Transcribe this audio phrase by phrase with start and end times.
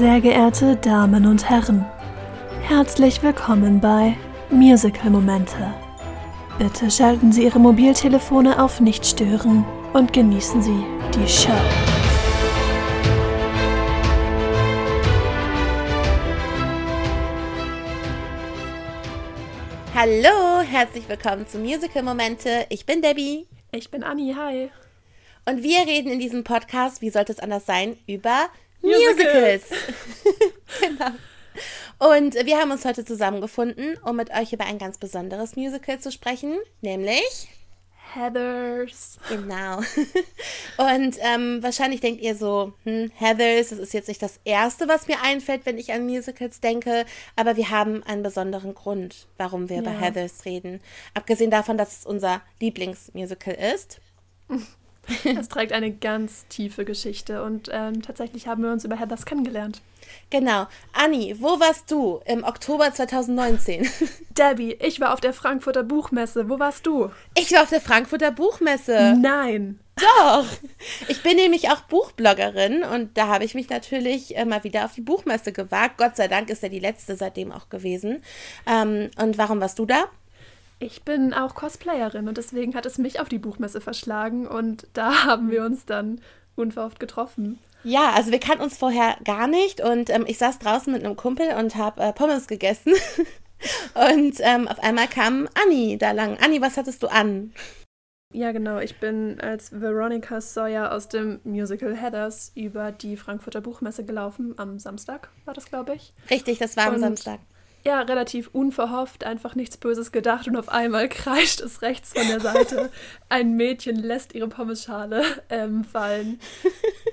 [0.00, 1.84] Sehr geehrte Damen und Herren,
[2.62, 4.16] herzlich willkommen bei
[4.48, 5.74] Musical Momente.
[6.58, 11.52] Bitte schalten Sie Ihre Mobiltelefone auf Nicht stören und genießen Sie die Show.
[19.94, 22.64] Hallo, herzlich willkommen zu Musical Momente.
[22.70, 23.46] Ich bin Debbie.
[23.70, 24.70] Ich bin Anni, hi.
[25.44, 28.48] Und wir reden in diesem Podcast, wie sollte es anders sein, über
[28.82, 29.64] Musicals.
[30.80, 31.10] Genau.
[31.98, 36.10] Und wir haben uns heute zusammengefunden, um mit euch über ein ganz besonderes Musical zu
[36.10, 37.48] sprechen, nämlich
[38.14, 39.18] Heathers.
[39.28, 39.78] Genau.
[40.78, 45.08] Und ähm, wahrscheinlich denkt ihr so, hm, Heathers, das ist jetzt nicht das Erste, was
[45.08, 47.04] mir einfällt, wenn ich an Musicals denke,
[47.36, 49.82] aber wir haben einen besonderen Grund, warum wir ja.
[49.82, 50.80] über Heathers reden.
[51.14, 54.00] Abgesehen davon, dass es unser Lieblingsmusical ist.
[55.24, 59.80] Es trägt eine ganz tiefe Geschichte und ähm, tatsächlich haben wir uns über Heathers kennengelernt.
[60.30, 60.66] Genau.
[60.92, 63.88] Anni, wo warst du im Oktober 2019?
[64.30, 66.48] Debbie, ich war auf der Frankfurter Buchmesse.
[66.48, 67.10] Wo warst du?
[67.36, 69.16] Ich war auf der Frankfurter Buchmesse.
[69.20, 69.80] Nein.
[69.96, 70.46] Doch.
[71.08, 74.94] Ich bin nämlich auch Buchbloggerin und da habe ich mich natürlich äh, mal wieder auf
[74.94, 75.98] die Buchmesse gewagt.
[75.98, 78.22] Gott sei Dank ist ja die letzte seitdem auch gewesen.
[78.66, 80.04] Ähm, und warum warst du da?
[80.82, 85.24] Ich bin auch Cosplayerin und deswegen hat es mich auf die Buchmesse verschlagen und da
[85.24, 86.20] haben wir uns dann
[86.56, 87.58] unverhofft getroffen.
[87.84, 91.16] Ja, also wir kannten uns vorher gar nicht und ähm, ich saß draußen mit einem
[91.16, 92.94] Kumpel und habe äh, Pommes gegessen
[93.94, 96.38] und ähm, auf einmal kam Anni da lang.
[96.42, 97.52] Anni, was hattest du an?
[98.32, 98.78] Ja, genau.
[98.78, 104.54] Ich bin als Veronica Sawyer aus dem Musical Heathers über die Frankfurter Buchmesse gelaufen.
[104.56, 106.14] Am Samstag war das, glaube ich.
[106.30, 107.40] Richtig, das war am und Samstag
[107.84, 112.40] ja, relativ unverhofft, einfach nichts Böses gedacht und auf einmal kreischt es rechts von der
[112.40, 112.90] Seite.
[113.28, 116.40] Ein Mädchen lässt ihre Pommesschale ähm, fallen.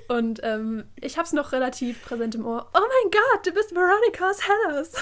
[0.08, 2.70] Und ähm, ich habe es noch relativ präsent im Ohr.
[2.74, 4.92] Oh mein Gott, du bist Veronica's Hellers.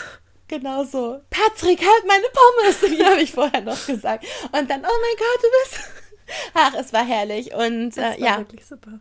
[0.48, 1.20] Genau so.
[1.30, 2.80] Patrick, halt meine Pommes!
[2.98, 4.24] Die habe ich vorher noch gesagt.
[4.52, 5.90] Und dann, oh mein Gott, du bist.
[6.54, 7.52] Ach, es war herrlich.
[7.54, 8.38] Und äh, war ja.
[8.38, 9.00] wirklich super.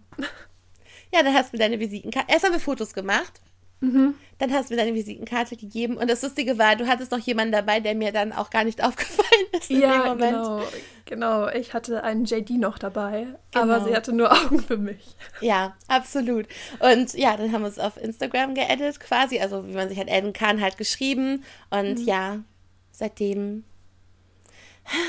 [1.13, 2.31] Ja, dann hast du deine Visitenkarte.
[2.31, 3.41] Erst haben wir Fotos gemacht.
[3.85, 4.15] Mhm.
[4.37, 7.53] Dann hast du mir deine Visitenkarte gegeben und das Lustige war, du hattest noch jemanden
[7.53, 10.37] dabei, der mir dann auch gar nicht aufgefallen ist in ja, dem Moment.
[10.37, 10.63] Genau,
[11.05, 11.47] genau.
[11.49, 13.63] Ich hatte einen JD noch dabei, genau.
[13.63, 15.15] aber sie hatte nur Augen für mich.
[15.39, 16.47] Ja, absolut.
[16.79, 20.11] Und ja, dann haben wir uns auf Instagram geedit quasi, also wie man sich halt
[20.11, 22.05] adden kann, halt geschrieben und mhm.
[22.05, 22.39] ja,
[22.91, 23.63] seitdem.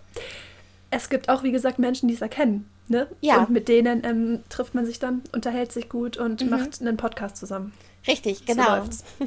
[0.92, 2.68] es gibt auch, wie gesagt, Menschen, die es erkennen.
[2.88, 3.08] Ne?
[3.22, 3.38] Ja.
[3.38, 6.50] Und mit denen ähm, trifft man sich dann, unterhält sich gut und mhm.
[6.50, 7.72] macht einen Podcast zusammen.
[8.06, 8.84] Richtig, genau.
[8.84, 9.26] So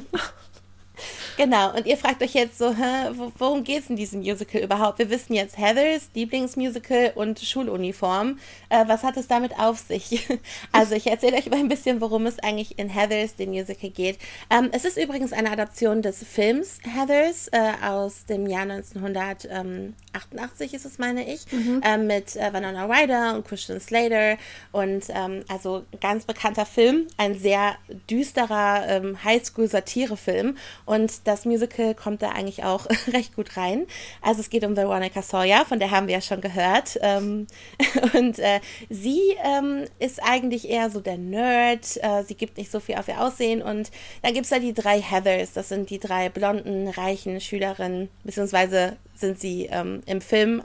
[1.36, 4.98] Genau, und ihr fragt euch jetzt so, hä, worum geht es in diesem Musical überhaupt?
[4.98, 8.38] Wir wissen jetzt Heathers Lieblingsmusical und Schuluniform.
[8.70, 10.26] Äh, was hat es damit auf sich?
[10.72, 14.18] also ich erzähle euch mal ein bisschen, worum es eigentlich in Heathers, dem Musical, geht.
[14.48, 20.86] Ähm, es ist übrigens eine Adaption des Films Heathers äh, aus dem Jahr 1988 ist
[20.86, 21.82] es, meine ich, mhm.
[21.84, 24.38] äh, mit Vanessa Ryder und Christian Slater
[24.72, 27.76] und ähm, also ganz bekannter Film, ein sehr
[28.08, 30.56] düsterer ähm, Highschool-Satire-Film
[30.86, 33.86] und das Musical kommt da eigentlich auch recht gut rein.
[34.22, 36.98] Also es geht um Veronica Sawyer, von der haben wir ja schon gehört.
[37.02, 37.46] Ähm,
[38.14, 41.96] und äh, sie ähm, ist eigentlich eher so der Nerd.
[42.02, 43.62] Äh, sie gibt nicht so viel auf ihr Aussehen.
[43.62, 43.90] Und
[44.22, 45.52] dann gibt es da die drei Heathers.
[45.52, 50.62] Das sind die drei blonden, reichen Schülerinnen, beziehungsweise sind sie ähm, im Film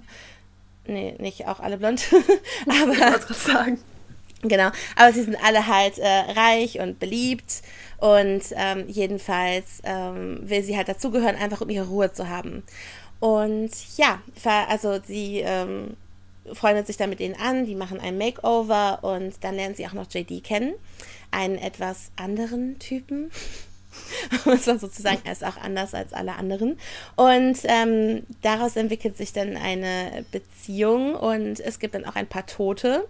[0.88, 2.04] Nee, nicht auch alle blond.
[2.68, 2.92] aber.
[2.92, 3.80] Ich gerade sagen.
[4.44, 7.62] Genau, aber sie sind alle halt äh, reich und beliebt
[7.98, 12.64] und ähm, jedenfalls ähm, will sie halt dazugehören, einfach um ihre Ruhe zu haben.
[13.20, 14.20] Und ja,
[14.68, 15.96] also sie ähm,
[16.54, 19.94] freundet sich dann mit denen an, die machen ein Makeover und dann lernen sie auch
[19.94, 20.74] noch JD kennen,
[21.30, 23.32] einen etwas anderen Typen.
[24.46, 26.78] muss man sozusagen, er ist auch anders als alle anderen.
[27.16, 32.46] Und ähm, daraus entwickelt sich dann eine Beziehung und es gibt dann auch ein paar
[32.46, 33.08] Tote.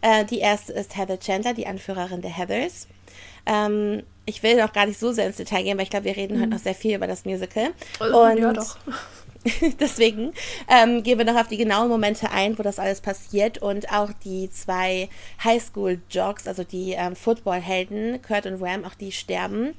[0.00, 2.88] Äh, die erste ist Heather Chandler, die Anführerin der Heathers.
[3.46, 6.16] Ähm, ich will noch gar nicht so sehr ins Detail gehen, weil ich glaube, wir
[6.16, 6.42] reden mhm.
[6.42, 7.70] heute noch sehr viel über das Musical.
[7.98, 8.78] Und ja, doch.
[9.80, 10.32] Deswegen
[10.68, 14.10] ähm, gehen wir noch auf die genauen Momente ein, wo das alles passiert und auch
[14.24, 15.08] die zwei
[15.42, 19.74] Highschool-Jogs, also die ähm, Football-Helden, Kurt und Ram, auch die sterben.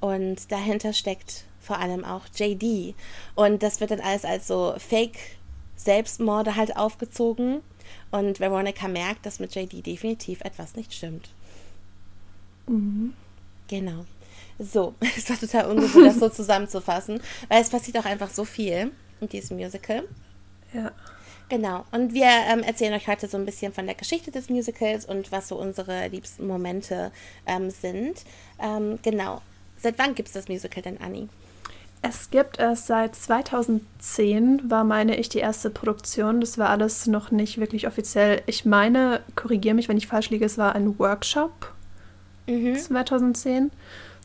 [0.00, 2.94] Und dahinter steckt vor allem auch JD.
[3.34, 7.60] Und das wird dann alles als so Fake-Selbstmorde halt aufgezogen.
[8.10, 11.28] Und Veronica merkt, dass mit JD definitiv etwas nicht stimmt.
[12.66, 13.12] Mhm.
[13.68, 14.04] Genau.
[14.58, 18.92] So, es war total ungewohnt, das so zusammenzufassen, weil es passiert auch einfach so viel
[19.20, 20.04] in diesem Musical.
[20.72, 20.92] Ja.
[21.48, 21.84] Genau.
[21.92, 25.32] Und wir ähm, erzählen euch heute so ein bisschen von der Geschichte des Musicals und
[25.32, 27.10] was so unsere liebsten Momente
[27.46, 28.24] ähm, sind.
[28.60, 29.40] Ähm, genau.
[29.78, 31.28] Seit wann gibt es das Musical denn, Anni?
[32.00, 36.40] Es gibt es seit 2010, war meine ich die erste Produktion.
[36.40, 38.42] Das war alles noch nicht wirklich offiziell.
[38.46, 41.72] Ich meine, korrigiere mich, wenn ich falsch liege, es war ein Workshop
[42.46, 42.76] mhm.
[42.76, 43.70] 2010.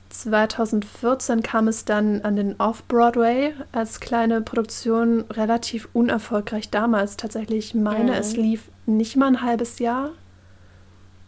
[0.09, 7.17] 2014 kam es dann an den Off-Broadway als kleine Produktion, relativ unerfolgreich damals.
[7.17, 8.17] Tatsächlich meine, mhm.
[8.17, 10.11] es lief nicht mal ein halbes Jahr.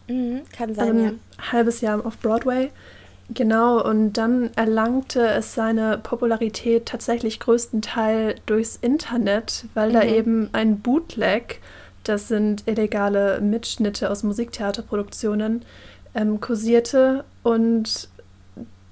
[0.07, 1.51] Mhm, kann sein, ähm, ja.
[1.51, 2.69] Halbes Jahr Off-Broadway.
[3.29, 9.93] Genau, und dann erlangte es seine Popularität tatsächlich größtenteils durchs Internet, weil mhm.
[9.93, 11.59] da eben ein Bootleg,
[12.03, 15.65] das sind illegale Mitschnitte aus Musiktheaterproduktionen,
[16.13, 18.09] ähm, kursierte und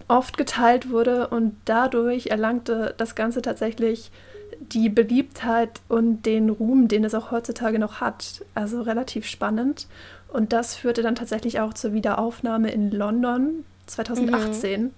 [0.07, 4.11] oft geteilt wurde und dadurch erlangte das Ganze tatsächlich
[4.59, 8.43] die Beliebtheit und den Ruhm, den es auch heutzutage noch hat.
[8.55, 9.87] Also relativ spannend.
[10.31, 14.91] Und das führte dann tatsächlich auch zur Wiederaufnahme in London 2018, mhm.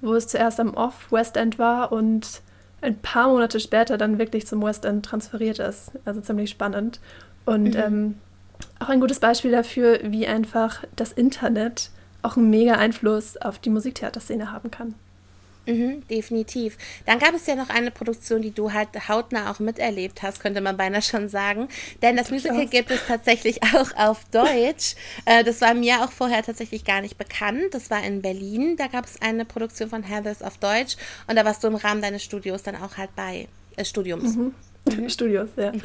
[0.00, 2.42] wo es zuerst am Off-West End war und
[2.80, 5.92] ein paar Monate später dann wirklich zum West End transferiert ist.
[6.04, 7.00] Also ziemlich spannend.
[7.44, 7.76] Und mhm.
[7.76, 8.14] ähm,
[8.78, 11.90] auch ein gutes Beispiel dafür, wie einfach das Internet
[12.22, 14.94] auch einen mega Einfluss auf die Musiktheaterszene haben kann.
[15.70, 16.76] Mhm, definitiv.
[17.06, 20.60] Dann gab es ja noch eine Produktion, die du halt hautnah auch miterlebt hast, könnte
[20.60, 21.68] man beinahe schon sagen.
[22.02, 24.94] Denn das Musical gibt es tatsächlich auch auf Deutsch.
[25.24, 27.72] Äh, das war mir auch vorher tatsächlich gar nicht bekannt.
[27.72, 28.76] Das war in Berlin.
[28.76, 30.96] Da gab es eine Produktion von Heathers auf Deutsch.
[31.26, 33.48] Und da warst du im Rahmen deines Studios dann auch halt bei.
[33.76, 34.36] Äh, Studiums.
[34.36, 34.54] Mhm.
[34.86, 35.08] Mhm.
[35.08, 35.72] Studios, ja.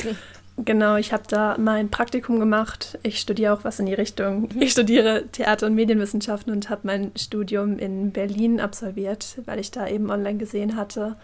[0.58, 2.98] Genau, ich habe da mein Praktikum gemacht.
[3.04, 4.48] Ich studiere auch was in die Richtung.
[4.58, 9.88] Ich studiere Theater- und Medienwissenschaften und habe mein Studium in Berlin absolviert, weil ich da
[9.88, 11.18] eben online gesehen hatte.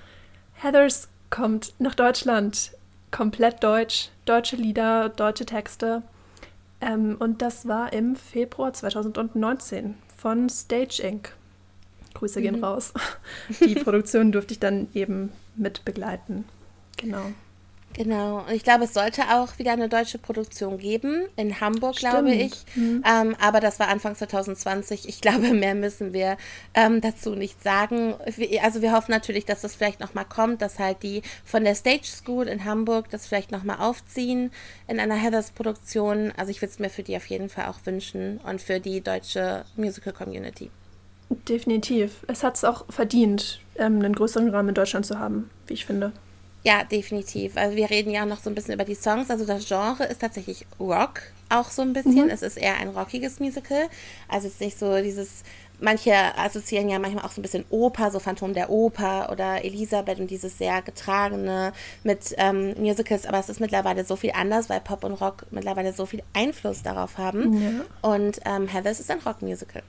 [0.56, 2.72] Heathers kommt nach Deutschland,
[3.10, 6.04] komplett deutsch, deutsche Lieder, deutsche Texte.
[6.82, 11.34] Ähm, und das war im Februar 2019 von Stage Inc.
[12.16, 12.64] Grüße gehen mhm.
[12.66, 12.94] raus.
[13.62, 16.44] Die Produktion durfte ich dann eben mit begleiten.
[16.98, 17.32] Genau.
[17.94, 22.14] Genau, und ich glaube, es sollte auch wieder eine deutsche Produktion geben, in Hamburg, Stimmt.
[22.14, 22.54] glaube ich.
[22.76, 23.04] Mhm.
[23.06, 25.08] Ähm, aber das war Anfang 2020.
[25.08, 26.38] Ich glaube, mehr müssen wir
[26.74, 28.16] ähm, dazu nicht sagen.
[28.62, 32.06] Also wir hoffen natürlich, dass das vielleicht nochmal kommt, dass halt die von der Stage
[32.06, 34.52] School in Hamburg das vielleicht nochmal aufziehen
[34.88, 36.32] in einer Heathers-Produktion.
[36.38, 39.02] Also ich würde es mir für die auf jeden Fall auch wünschen und für die
[39.02, 40.72] deutsche Musical-Community.
[41.48, 42.26] Definitiv.
[42.28, 45.86] Es hat es auch verdient, ähm, einen größeren Rahmen in Deutschland zu haben, wie ich
[45.86, 46.12] finde.
[46.64, 47.58] Ja, definitiv.
[47.58, 49.32] Also wir reden ja noch so ein bisschen über die Songs.
[49.32, 52.26] Also das Genre ist tatsächlich Rock auch so ein bisschen.
[52.26, 52.30] Mhm.
[52.30, 53.88] Es ist eher ein rockiges Musical.
[54.28, 55.44] Also es ist nicht so dieses,
[55.80, 60.20] manche assoziieren ja manchmal auch so ein bisschen Oper, so Phantom der Oper oder Elisabeth
[60.20, 63.26] und dieses sehr getragene mit ähm, Musicals.
[63.26, 66.84] Aber es ist mittlerweile so viel anders, weil Pop und Rock mittlerweile so viel Einfluss
[66.84, 67.62] darauf haben.
[67.62, 68.10] Ja.
[68.10, 69.82] Und ähm, Heathers ist ein Rockmusical.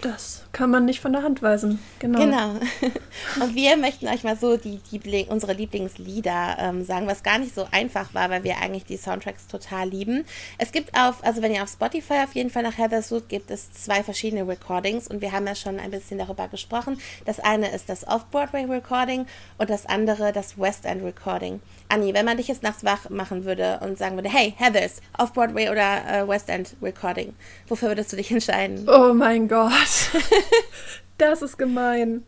[0.00, 1.78] Das kann man nicht von der Hand weisen.
[1.98, 2.20] Genau.
[2.20, 2.54] Genau.
[3.42, 7.54] Und wir möchten euch mal so die Liebling, unsere Lieblingslieder ähm, sagen, was gar nicht
[7.54, 10.24] so einfach war, weil wir eigentlich die Soundtracks total lieben.
[10.58, 13.50] Es gibt auf, also wenn ihr auf Spotify auf jeden Fall nach Heather's sucht, gibt
[13.50, 16.98] es zwei verschiedene Recordings und wir haben ja schon ein bisschen darüber gesprochen.
[17.24, 19.26] Das eine ist das Off-Broadway Recording
[19.58, 21.60] und das andere das West End Recording.
[21.88, 25.70] Anni, wenn man dich jetzt nachts wach machen würde und sagen würde, hey, Heathers, Off-Broadway
[25.70, 27.34] oder äh, West End Recording,
[27.68, 28.88] wofür würdest du dich entscheiden?
[28.88, 29.72] Oh mein Gott.
[31.18, 32.24] das ist gemein.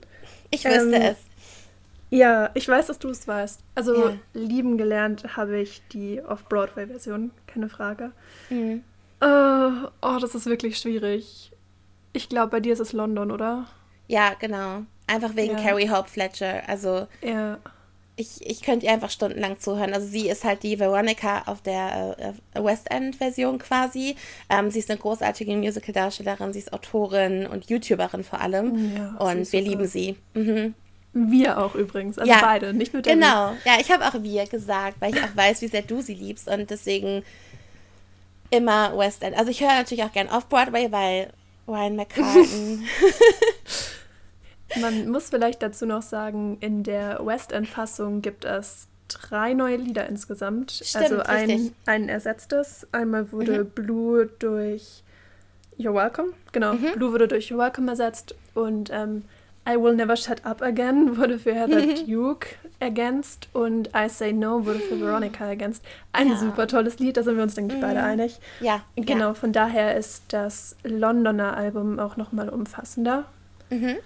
[0.51, 1.17] Ich wüsste ähm, es.
[2.11, 3.61] Ja, ich weiß, dass du es weißt.
[3.75, 4.19] Also ja.
[4.33, 8.13] lieben gelernt habe ich die Off-Broadway-Version, keine Frage.
[8.49, 8.83] Mhm.
[9.23, 11.51] Uh, oh, das ist wirklich schwierig.
[12.13, 13.67] Ich glaube, bei dir ist es London, oder?
[14.09, 14.85] Ja, genau.
[15.07, 15.63] Einfach wegen ja.
[15.63, 16.63] Carrie Hope Fletcher.
[16.69, 17.59] Also ja.
[18.17, 19.93] Ich, ich könnte ihr einfach stundenlang zuhören.
[19.93, 24.17] Also sie ist halt die Veronica auf der äh, West End-Version quasi.
[24.49, 28.97] Ähm, sie ist eine großartige Musical-Darstellerin, sie ist Autorin und YouTuberin vor allem.
[28.97, 30.17] Ja, und wir lieben sie.
[30.35, 30.75] Mhm.
[31.13, 34.47] Wir auch übrigens, also ja, beide, nicht nur der Genau, ja, ich habe auch wir
[34.47, 37.23] gesagt, weil ich auch weiß, wie sehr du sie liebst und deswegen
[38.51, 39.37] immer West End.
[39.37, 41.33] Also ich höre natürlich auch gern Off-Broadway, weil
[41.67, 42.85] Ryan McCartan
[44.81, 50.09] Man muss vielleicht dazu noch sagen, in der West End-Fassung gibt es drei neue Lieder
[50.09, 50.73] insgesamt.
[50.73, 52.87] Stimmt, also ein, ein ersetztes.
[52.93, 53.71] Einmal wurde mhm.
[53.71, 55.03] Blue durch
[55.79, 56.93] You're Welcome, genau, mhm.
[56.95, 59.25] Blue wurde durch You're Welcome ersetzt und ähm,
[59.69, 62.07] I Will Never Shut Up Again wurde für Heather mhm.
[62.07, 65.85] Duke ergänzt und I Say No wurde für Veronica ergänzt.
[66.13, 66.37] Ein ja.
[66.37, 68.07] super tolles Lied, da sind wir uns, denke ich, beide mhm.
[68.07, 68.39] einig.
[68.61, 68.83] Ja.
[68.97, 69.35] Genau, ja.
[69.35, 73.25] von daher ist das Londoner Album auch nochmal umfassender.
[73.71, 73.97] Mhm.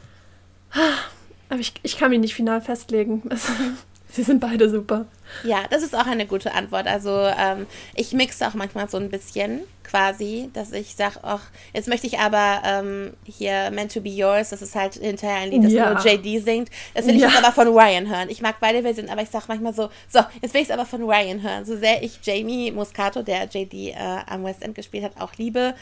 [1.49, 3.23] Aber ich, ich kann mich nicht final festlegen.
[4.11, 5.07] sie sind beide super.
[5.45, 6.87] Ja, das ist auch eine gute Antwort.
[6.87, 11.89] Also ähm, ich mixe auch manchmal so ein bisschen quasi, dass ich sage, ach, jetzt
[11.89, 15.65] möchte ich aber ähm, hier Meant to be Yours, das ist halt hinterher ein Lied,
[15.65, 15.93] das ja.
[15.93, 16.71] nur JD singt.
[16.95, 17.29] Das will ich ja.
[17.29, 18.29] jetzt aber von Ryan hören.
[18.31, 20.87] Ich mag beide Versionen, aber ich sage manchmal so, so, jetzt will ich es aber
[20.87, 21.65] von Ryan hören.
[21.65, 23.95] So sehr ich Jamie Muscato, der JD äh,
[24.27, 25.75] am West End gespielt hat, auch liebe,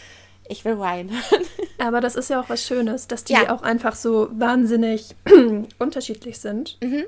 [0.49, 1.45] ich will Ryan hören.
[1.79, 3.51] Aber das ist ja auch was Schönes, dass die ja.
[3.51, 5.15] auch einfach so wahnsinnig
[5.79, 6.79] unterschiedlich sind.
[6.83, 7.05] Mhm.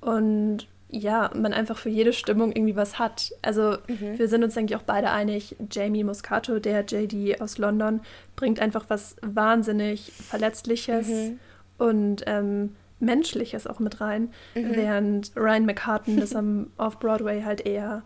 [0.00, 3.32] Und ja, man einfach für jede Stimmung irgendwie was hat.
[3.42, 4.18] Also mhm.
[4.18, 8.00] wir sind uns, denke ich, auch beide einig, Jamie Moscato, der JD aus London,
[8.36, 11.38] bringt einfach was wahnsinnig Verletzliches mhm.
[11.78, 14.74] und ähm, Menschliches auch mit rein, mhm.
[14.74, 18.02] während Ryan McCartan das am Off-Broadway halt eher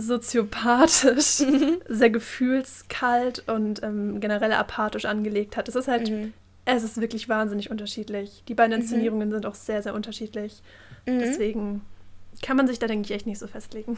[0.00, 1.78] soziopathisch, mhm.
[1.88, 5.68] sehr gefühlskalt und ähm, generell apathisch angelegt hat.
[5.68, 6.32] Es ist halt, mhm.
[6.64, 8.42] es ist wirklich wahnsinnig unterschiedlich.
[8.48, 8.82] Die beiden mhm.
[8.82, 9.32] Inszenierungen mhm.
[9.32, 10.62] sind auch sehr, sehr unterschiedlich.
[11.06, 11.18] Mhm.
[11.18, 11.82] Deswegen
[12.42, 13.96] kann man sich da, denke ich, echt nicht so festlegen.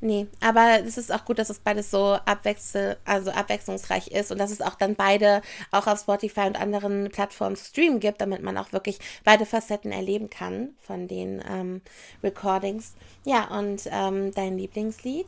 [0.00, 4.38] Nee, aber es ist auch gut, dass es beides so abwechsel also abwechslungsreich ist und
[4.38, 8.42] dass es auch dann beide auch auf Spotify und anderen Plattformen zu streamen gibt, damit
[8.42, 11.80] man auch wirklich beide Facetten erleben kann von den ähm,
[12.22, 12.94] Recordings.
[13.24, 15.26] Ja, und ähm, dein Lieblingslied?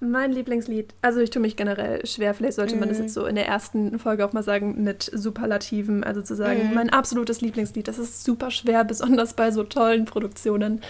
[0.00, 3.04] Mein Lieblingslied, also ich tue mich generell schwer, vielleicht sollte man das mhm.
[3.04, 6.74] jetzt so in der ersten Folge auch mal sagen mit Superlativen, also zu sagen, mm.
[6.74, 10.82] mein absolutes Lieblingslied, das ist super schwer, besonders bei so tollen Produktionen.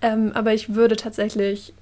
[0.00, 1.74] Ähm, aber ich würde tatsächlich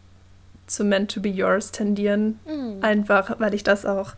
[0.66, 2.38] zu Meant to be Yours tendieren.
[2.47, 2.78] Mhm.
[2.83, 4.14] Einfach, weil ich das auch.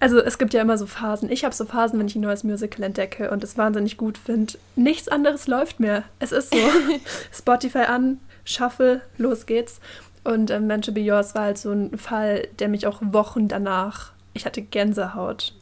[0.00, 1.30] Also es gibt ja immer so Phasen.
[1.30, 4.54] Ich habe so Phasen, wenn ich ein neues Musical entdecke und es wahnsinnig gut finde.
[4.74, 6.02] Nichts anderes läuft mehr.
[6.18, 6.58] Es ist so.
[7.32, 9.80] Spotify an, Shuffle, los geht's.
[10.24, 13.46] Und ähm, Meant to be Yours war halt so ein Fall, der mich auch Wochen
[13.46, 14.12] danach.
[14.34, 15.54] Ich hatte Gänsehaut.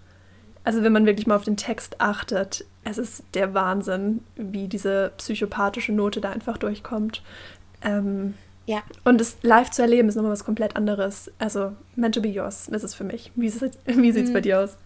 [0.64, 5.12] Also wenn man wirklich mal auf den Text achtet, es ist der Wahnsinn, wie diese
[5.16, 7.22] psychopathische Note da einfach durchkommt.
[7.82, 8.34] Ähm,
[8.70, 8.82] ja.
[9.02, 11.28] Und es live zu erleben ist nochmal was komplett anderes.
[11.38, 13.32] Also, meant to be yours ist es für mich.
[13.34, 14.32] Wie, wie sieht es mhm.
[14.32, 14.76] bei dir aus?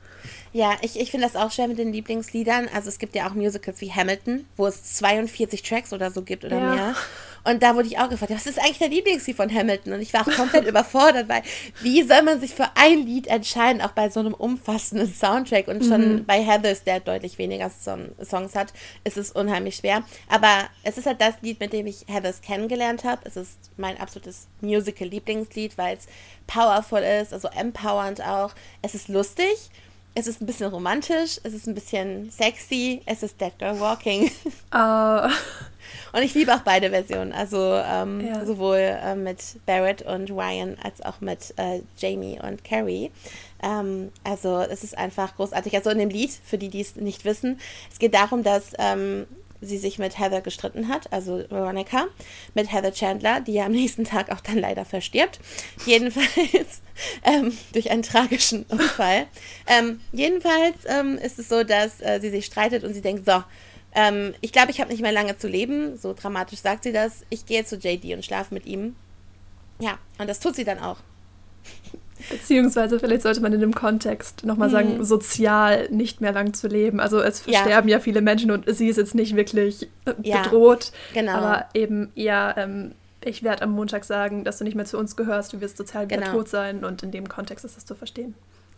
[0.55, 2.69] Ja, ich, ich finde das auch schwer mit den Lieblingsliedern.
[2.73, 6.47] Also es gibt ja auch Musicals wie Hamilton, wo es 42 Tracks oder so gibt
[6.47, 6.75] oder ja.
[6.75, 6.97] mehr.
[7.45, 9.93] Und da wurde ich auch gefragt, was ist eigentlich der Lieblingslied von Hamilton?
[9.93, 11.43] Und ich war auch komplett überfordert, weil
[11.83, 15.69] wie soll man sich für ein Lied entscheiden, auch bei so einem umfassenden Soundtrack?
[15.69, 16.25] Und schon mhm.
[16.25, 18.73] bei Heathers, der deutlich weniger Song Songs hat,
[19.05, 20.03] ist es unheimlich schwer.
[20.29, 23.23] Aber es ist halt das Lied, mit dem ich Heathers kennengelernt habe.
[23.25, 26.07] Es ist mein absolutes Musical-Lieblingslied, weil es
[26.47, 28.55] powerful ist, also empowernd auch.
[28.83, 29.71] Es ist lustig
[30.15, 34.31] es ist ein bisschen romantisch, es ist ein bisschen sexy, es ist Dead Girl Walking.
[34.73, 35.29] Uh.
[36.13, 38.45] Und ich liebe auch beide Versionen, also ähm, ja.
[38.45, 43.11] sowohl äh, mit Barrett und Ryan als auch mit äh, Jamie und Carrie.
[43.63, 45.75] Ähm, also es ist einfach großartig.
[45.75, 47.59] Also in dem Lied, für die, die es nicht wissen,
[47.91, 49.27] es geht darum, dass ähm,
[49.65, 52.07] sie sich mit Heather gestritten hat, also Veronica,
[52.55, 55.41] mit Heather Chandler, die ja am nächsten Tag auch dann leider verstirbt.
[55.87, 56.29] Jedenfalls
[57.25, 59.27] ähm, durch einen tragischen Unfall.
[59.67, 63.43] Ähm, jedenfalls ähm, ist es so, dass äh, sie sich streitet und sie denkt, so,
[63.95, 65.97] ähm, ich glaube, ich habe nicht mehr lange zu leben.
[65.97, 67.25] So dramatisch sagt sie das.
[67.31, 68.97] Ich gehe zu JD und schlafe mit ihm.
[69.79, 70.99] Ja, und das tut sie dann auch.
[72.31, 75.05] Beziehungsweise vielleicht sollte man in dem Kontext nochmal sagen, mhm.
[75.05, 77.01] sozial nicht mehr lang zu leben.
[77.01, 77.97] Also es versterben ja.
[77.97, 80.93] ja viele Menschen und sie ist jetzt nicht wirklich äh, ja, bedroht.
[81.13, 81.33] Genau.
[81.33, 82.93] Aber eben eher, ähm,
[83.25, 86.07] ich werde am Montag sagen, dass du nicht mehr zu uns gehörst, du wirst sozial
[86.07, 86.33] wieder genau.
[86.33, 88.35] tot sein und in dem Kontext ist das zu verstehen.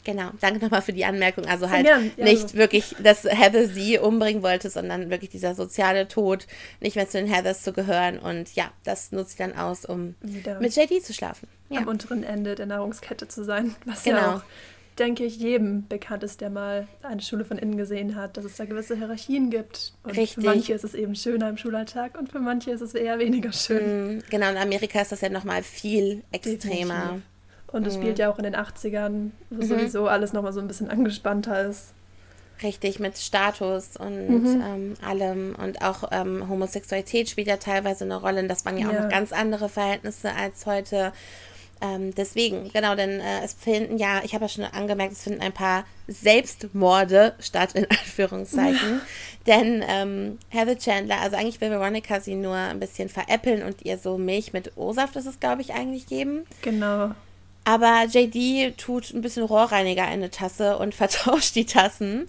[0.07, 1.47] Genau, danke nochmal für die Anmerkung.
[1.47, 2.55] Also halt ja, ja, nicht also.
[2.55, 6.47] wirklich, dass Heather sie umbringen wollte, sondern wirklich dieser soziale Tod,
[6.81, 8.21] nicht mehr zu den Heathers zu gehören.
[8.21, 10.61] Und ja, das nutzt sie dann aus, um Wieder.
[10.61, 11.49] mit JD zu schlafen.
[11.71, 11.81] Ja.
[11.81, 14.19] Am unteren Ende der Nahrungskette zu sein, was genau.
[14.19, 14.43] ja auch
[14.97, 18.57] denke ich, jedem bekannt ist, der mal eine Schule von innen gesehen hat, dass es
[18.57, 19.93] da gewisse Hierarchien gibt.
[20.03, 20.33] Und Richtig.
[20.33, 23.53] für manche ist es eben schöner im Schulalltag und für manche ist es eher weniger
[23.53, 24.17] schön.
[24.17, 26.95] Mm, genau, in Amerika ist das ja nochmal viel extremer.
[26.95, 27.23] Definitiv.
[27.69, 28.01] Und es mm.
[28.01, 29.67] spielt ja auch in den 80ern, wo mhm.
[29.67, 31.93] sowieso alles nochmal so ein bisschen angespannter ist.
[32.63, 34.63] Richtig, mit Status und mhm.
[34.65, 35.55] ähm, allem.
[35.63, 38.47] Und auch ähm, Homosexualität spielt ja teilweise eine Rolle.
[38.47, 38.99] Das waren ja, ja.
[38.99, 41.13] auch noch ganz andere Verhältnisse als heute.
[41.83, 45.43] Ähm, deswegen, genau, denn äh, es finden ja, ich habe ja schon angemerkt, es finden
[45.43, 49.03] ein paar Selbstmorde statt, in Anführungszeichen.
[49.47, 53.99] denn ähm, Heather Chandler, also eigentlich will Veronica sie nur ein bisschen veräppeln und ihr
[53.99, 56.47] so Milch mit O-Saft, das ist glaube ich, eigentlich geben.
[56.63, 57.11] Genau.
[57.67, 62.29] Aber JD tut ein bisschen Rohrreiniger in eine Tasse und vertauscht die Tassen.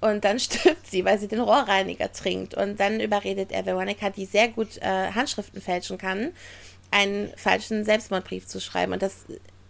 [0.00, 2.54] Und dann stirbt sie, weil sie den Rohrreiniger trinkt.
[2.54, 6.30] Und dann überredet er Veronica, die sehr gut äh, Handschriften fälschen kann,
[6.92, 8.92] einen falschen Selbstmordbrief zu schreiben.
[8.92, 9.24] Und das,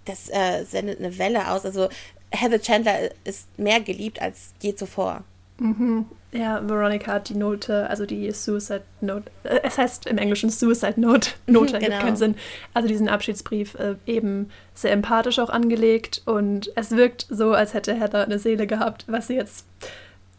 [0.04, 1.64] das äh, sendet eine Welle aus.
[1.64, 1.88] Also
[2.30, 5.24] Heather Chandler ist mehr geliebt als je zuvor.
[5.58, 6.06] Mhm.
[6.32, 11.00] Ja, Veronica hat die Note, also die Suicide Note, äh, es heißt im Englischen Suicide
[11.00, 11.98] Note, Note, genau.
[11.98, 12.34] keinen Sinn.
[12.74, 17.94] Also diesen Abschiedsbrief äh, eben sehr empathisch auch angelegt und es wirkt so, als hätte
[17.94, 19.66] Heather eine Seele gehabt, was sie jetzt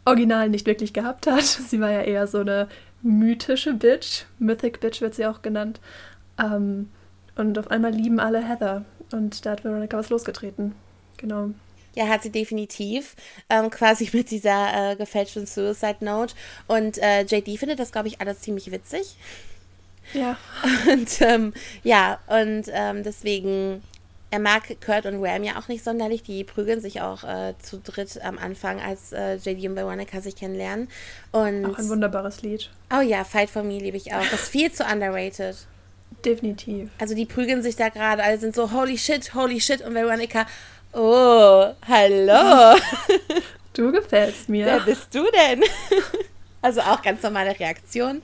[0.05, 1.43] original nicht wirklich gehabt hat.
[1.43, 2.67] Sie war ja eher so eine
[3.01, 5.79] mythische Bitch, Mythic Bitch wird sie auch genannt.
[6.39, 6.89] Ähm,
[7.35, 8.85] und auf einmal lieben alle Heather.
[9.11, 10.73] Und da hat Veronica was losgetreten.
[11.17, 11.51] Genau.
[11.97, 13.15] Ja, hat sie definitiv.
[13.49, 16.35] Ähm, quasi mit dieser äh, gefälschten Suicide Note.
[16.67, 19.15] Und äh, JD findet das, glaube ich, alles ziemlich witzig.
[20.13, 20.37] Ja.
[20.91, 23.83] Und ähm, ja, und ähm, deswegen,
[24.29, 26.23] er mag Kurt und Ram ja auch nicht sonderlich.
[26.23, 30.35] Die prügeln sich auch äh, zu dritt am Anfang, als äh, JD und Veronica sich
[30.35, 30.87] kennenlernen.
[31.31, 32.69] Und auch ein wunderbares Lied.
[32.95, 34.23] Oh ja, Fight for Me liebe ich auch.
[34.31, 35.57] Das ist viel zu underrated.
[36.23, 36.89] Definitiv.
[36.99, 40.45] Also die prügeln sich da gerade, alle sind so holy shit, holy shit und Veronica,
[40.97, 42.79] oh, hallo.
[43.73, 44.65] Du gefällst mir.
[44.65, 45.63] Wer bist du denn?
[46.59, 48.23] Also auch ganz normale Reaktion.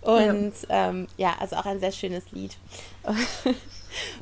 [0.00, 2.56] Und ja, ähm, ja also auch ein sehr schönes Lied.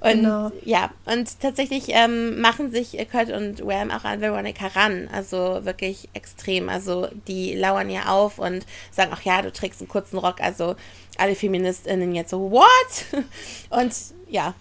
[0.01, 0.53] Und genau.
[0.65, 5.09] ja, und tatsächlich ähm, machen sich Kurt und Ram auch an Veronica ran.
[5.13, 6.69] Also wirklich extrem.
[6.69, 10.41] Also die lauern ja auf und sagen auch, ja, du trägst einen kurzen Rock.
[10.41, 10.77] Also
[11.19, 13.25] alle FeministInnen jetzt so, what?
[13.71, 13.93] Und
[14.29, 14.55] ja.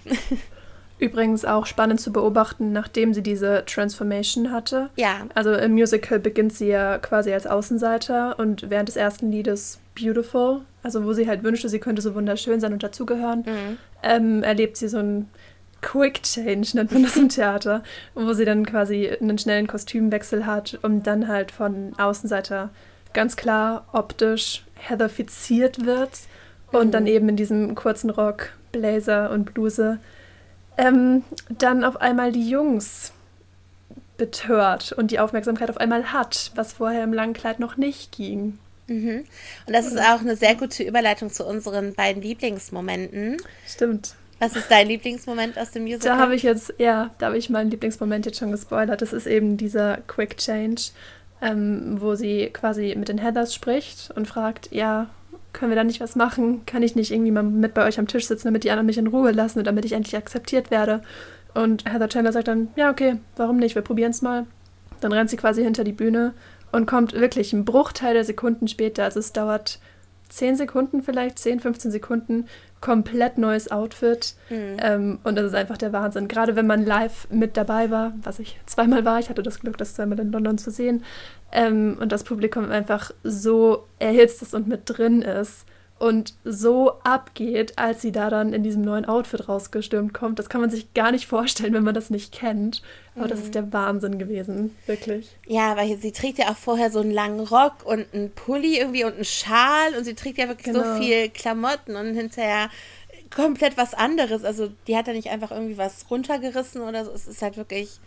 [0.98, 4.90] Übrigens auch spannend zu beobachten, nachdem sie diese Transformation hatte.
[4.96, 5.28] Ja.
[5.34, 10.62] Also im Musical beginnt sie ja quasi als Außenseiter und während des ersten Liedes Beautiful,
[10.84, 13.78] also wo sie halt wünschte, sie könnte so wunderschön sein und dazugehören, mhm.
[14.04, 15.30] ähm, erlebt sie so ein
[15.82, 20.80] Quick Change, nennt man das im Theater, wo sie dann quasi einen schnellen Kostümwechsel hat
[20.82, 22.70] und dann halt von Außenseiter
[23.14, 26.12] ganz klar optisch heatherfiziert wird
[26.72, 26.92] und mhm.
[26.92, 30.00] dann eben in diesem kurzen Rock, Blazer und Bluse
[30.78, 33.14] ähm, dann auf einmal die Jungs
[34.18, 38.58] betört und die Aufmerksamkeit auf einmal hat, was vorher im langen Kleid noch nicht ging.
[38.88, 39.26] Mhm.
[39.66, 43.38] Und das ist auch eine sehr gute Überleitung zu unseren beiden Lieblingsmomenten.
[43.68, 44.16] Stimmt.
[44.40, 46.18] Was ist dein Lieblingsmoment aus dem Musical?
[46.18, 49.02] Da habe ich jetzt, ja, da habe ich meinen Lieblingsmoment jetzt schon gespoilert.
[49.02, 50.82] Das ist eben dieser Quick Change,
[51.42, 55.10] ähm, wo sie quasi mit den Heathers spricht und fragt, ja,
[55.56, 56.66] können wir da nicht was machen?
[56.66, 58.98] Kann ich nicht irgendwie mal mit bei euch am Tisch sitzen, damit die anderen mich
[58.98, 61.02] in Ruhe lassen und damit ich endlich akzeptiert werde?
[61.54, 63.74] Und Heather Chandler sagt dann, ja, okay, warum nicht?
[63.74, 64.46] Wir probieren es mal.
[65.00, 66.34] Dann rennt sie quasi hinter die Bühne
[66.74, 69.06] und kommt wirklich einen Bruchteil der Sekunden später.
[69.06, 69.80] Also es dauert
[70.30, 72.48] 10 Sekunden vielleicht, 10, 15 Sekunden,
[72.82, 74.36] komplett neues Outfit.
[74.50, 74.78] Mhm.
[74.80, 76.28] Ähm, und das ist einfach der Wahnsinn.
[76.28, 79.78] Gerade wenn man live mit dabei war, was ich zweimal war, ich hatte das Glück,
[79.78, 81.04] das zweimal in London zu sehen,
[81.52, 85.66] ähm, und das Publikum einfach so erhitzt ist und mit drin ist
[85.98, 90.40] und so abgeht, als sie da dann in diesem neuen Outfit rausgestürmt kommt.
[90.40, 92.82] Das kann man sich gar nicht vorstellen, wenn man das nicht kennt.
[93.16, 93.30] Aber mhm.
[93.30, 95.30] das ist der Wahnsinn gewesen, wirklich.
[95.48, 99.06] Ja, weil sie trägt ja auch vorher so einen langen Rock und einen Pulli irgendwie
[99.06, 100.96] und einen Schal und sie trägt ja wirklich genau.
[100.96, 102.70] so viel Klamotten und hinterher
[103.34, 104.44] komplett was anderes.
[104.44, 107.12] Also die hat ja nicht einfach irgendwie was runtergerissen oder so.
[107.12, 108.02] Es ist halt wirklich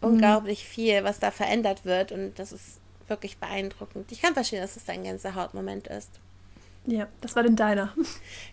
[0.00, 0.10] mhm.
[0.10, 2.78] unglaublich viel, was da verändert wird und das ist
[3.08, 4.12] wirklich beeindruckend.
[4.12, 6.20] Ich kann verstehen, dass es das ein Gänsehautmoment ist.
[6.88, 7.92] Ja, das war denn deiner.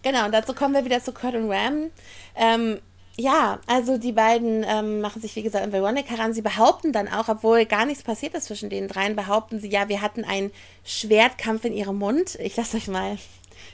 [0.04, 1.90] Genau, und dazu kommen wir wieder zu Kurt und Ram.
[2.36, 2.80] Ähm,
[3.18, 6.34] ja, also die beiden ähm, machen sich, wie gesagt, an Veronica ran.
[6.34, 9.88] Sie behaupten dann auch, obwohl gar nichts passiert ist zwischen den dreien, behaupten sie, ja,
[9.88, 10.52] wir hatten einen
[10.84, 12.36] Schwertkampf in ihrem Mund.
[12.42, 13.18] Ich lasse euch mal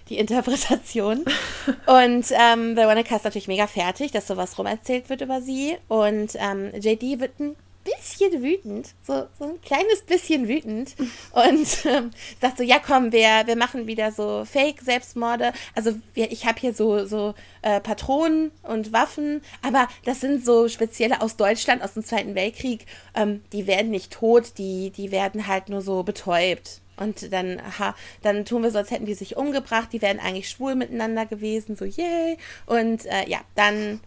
[0.10, 1.26] die Interpretation.
[1.88, 5.76] Und ähm, Veronica ist natürlich mega fertig, dass sowas rumerzählt wird über sie.
[5.88, 10.96] Und ähm, JD wird ein bisschen wütend, so, so ein kleines bisschen wütend
[11.32, 15.54] und ähm, sagt so, ja komm, wir, wir machen wieder so Fake-Selbstmorde.
[15.76, 20.68] Also wir, ich habe hier so, so äh, Patronen und Waffen, aber das sind so
[20.68, 22.86] spezielle aus Deutschland, aus dem Zweiten Weltkrieg.
[23.16, 26.82] Ähm, die werden nicht tot, die, die werden halt nur so betäubt.
[26.98, 29.90] Und dann, aha, dann tun wir so, als hätten die sich umgebracht.
[29.92, 32.38] Die wären eigentlich schwul miteinander gewesen, so yay.
[32.68, 34.02] Und äh, ja, dann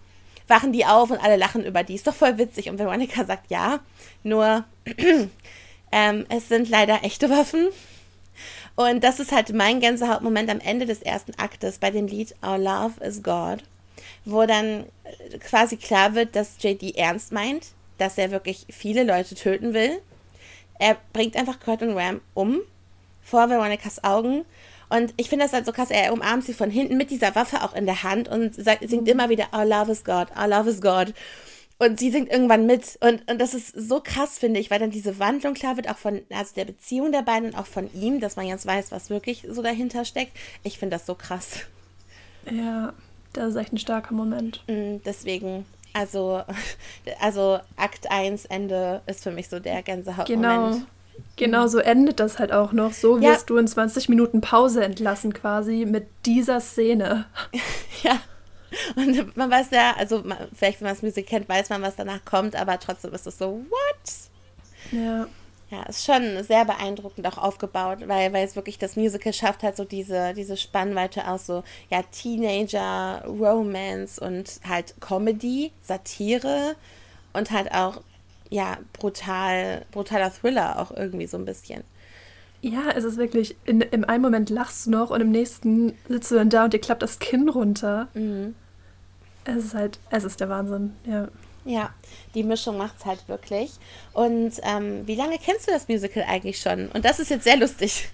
[0.49, 1.95] wachen die auf und alle lachen über die.
[1.95, 2.69] Ist doch voll witzig.
[2.69, 3.81] Und Veronica sagt ja,
[4.23, 4.65] nur
[5.93, 7.69] ähm, es sind leider echte Waffen.
[8.77, 12.59] Und das ist halt mein Gänsehautmoment am Ende des ersten Aktes bei dem Lied Our
[12.59, 13.63] Love is God,
[14.25, 19.37] wo dann äh, quasi klar wird, dass JD ernst meint, dass er wirklich viele Leute
[19.37, 20.01] töten will.
[20.81, 22.61] Er bringt einfach Kurt und Ram um
[23.23, 24.45] vor Veronicas Augen.
[24.95, 27.63] Und ich finde das halt so krass, er umarmt sie von hinten mit dieser Waffe
[27.63, 30.71] auch in der Hand und sagt, singt immer wieder, Our love is God, our love
[30.71, 31.13] is God.
[31.79, 32.97] Und sie singt irgendwann mit.
[33.01, 35.97] Und, und das ist so krass, finde ich, weil dann diese Wandlung klar wird, auch
[35.97, 39.11] von also der Beziehung der beiden und auch von ihm, dass man jetzt weiß, was
[39.11, 40.37] wirklich so dahinter steckt.
[40.63, 41.61] Ich finde das so krass.
[42.49, 42.93] Ja,
[43.33, 44.63] das ist echt ein starker Moment.
[44.69, 46.43] Mm, deswegen, also,
[47.21, 50.75] also Akt 1, Ende ist für mich so der Gänsehautmoment.
[50.75, 50.87] Genau.
[51.37, 52.93] Genau so endet das halt auch noch.
[52.93, 53.47] So wirst ja.
[53.47, 57.27] du in 20 Minuten Pause entlassen quasi mit dieser Szene.
[58.03, 58.21] Ja.
[58.97, 61.97] Und man weiß ja, also man, vielleicht wenn man das Musik kennt, weiß man, was
[61.97, 64.91] danach kommt, aber trotzdem ist es so, what?
[64.91, 65.27] Ja.
[65.71, 69.77] Ja, ist schon sehr beeindruckend auch aufgebaut, weil, weil es wirklich das Musical schafft halt
[69.77, 76.77] so diese, diese Spannweite aus so, ja, Teenager, Romance und halt Comedy, Satire
[77.33, 78.03] und halt auch
[78.55, 81.83] ja, brutal, brutaler Thriller auch irgendwie so ein bisschen.
[82.63, 86.31] Ja, es ist wirklich, in, im einen Moment lachst du noch und im nächsten sitzt
[86.31, 88.07] du dann da und dir klappt das Kinn runter.
[88.15, 88.55] Mhm.
[89.45, 91.27] Es ist halt, es ist der Wahnsinn, ja.
[91.65, 91.91] Ja,
[92.37, 93.73] die Mischung macht es halt wirklich.
[94.13, 96.89] Und ähm, wie lange kennst du das Musical eigentlich schon?
[96.91, 98.09] Und das ist jetzt sehr lustig.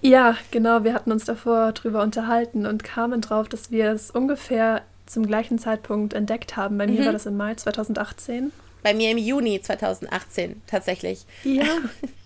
[0.00, 0.84] Ja, genau.
[0.84, 5.58] Wir hatten uns davor drüber unterhalten und kamen drauf, dass wir es ungefähr zum gleichen
[5.58, 6.78] Zeitpunkt entdeckt haben.
[6.78, 7.06] Bei mir mhm.
[7.06, 8.52] war das im Mai 2018.
[8.88, 11.26] Bei mir im Juni 2018 tatsächlich.
[11.44, 11.66] Ja.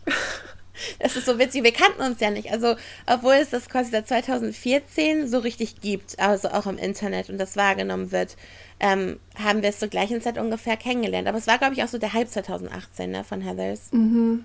[0.98, 1.62] Das ist so witzig.
[1.62, 2.50] Wir kannten uns ja nicht.
[2.50, 2.74] Also,
[3.06, 7.56] obwohl es das quasi seit 2014 so richtig gibt, also auch im Internet und das
[7.56, 8.36] wahrgenommen wird,
[8.80, 11.28] ähm, haben wir es zur gleichen Zeit ungefähr kennengelernt.
[11.28, 13.92] Aber es war, glaube ich, auch so der Hype 2018 ne, von Heathers.
[13.92, 14.44] Mhm.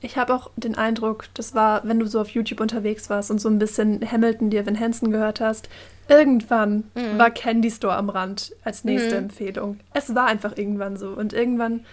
[0.00, 3.40] Ich habe auch den Eindruck, das war, wenn du so auf YouTube unterwegs warst und
[3.40, 5.68] so ein bisschen Hamilton dir Van Hansen gehört hast,
[6.08, 7.18] irgendwann mhm.
[7.18, 9.24] war Candy Store am Rand als nächste mhm.
[9.24, 9.80] Empfehlung.
[9.92, 11.10] Es war einfach irgendwann so.
[11.10, 11.84] Und irgendwann,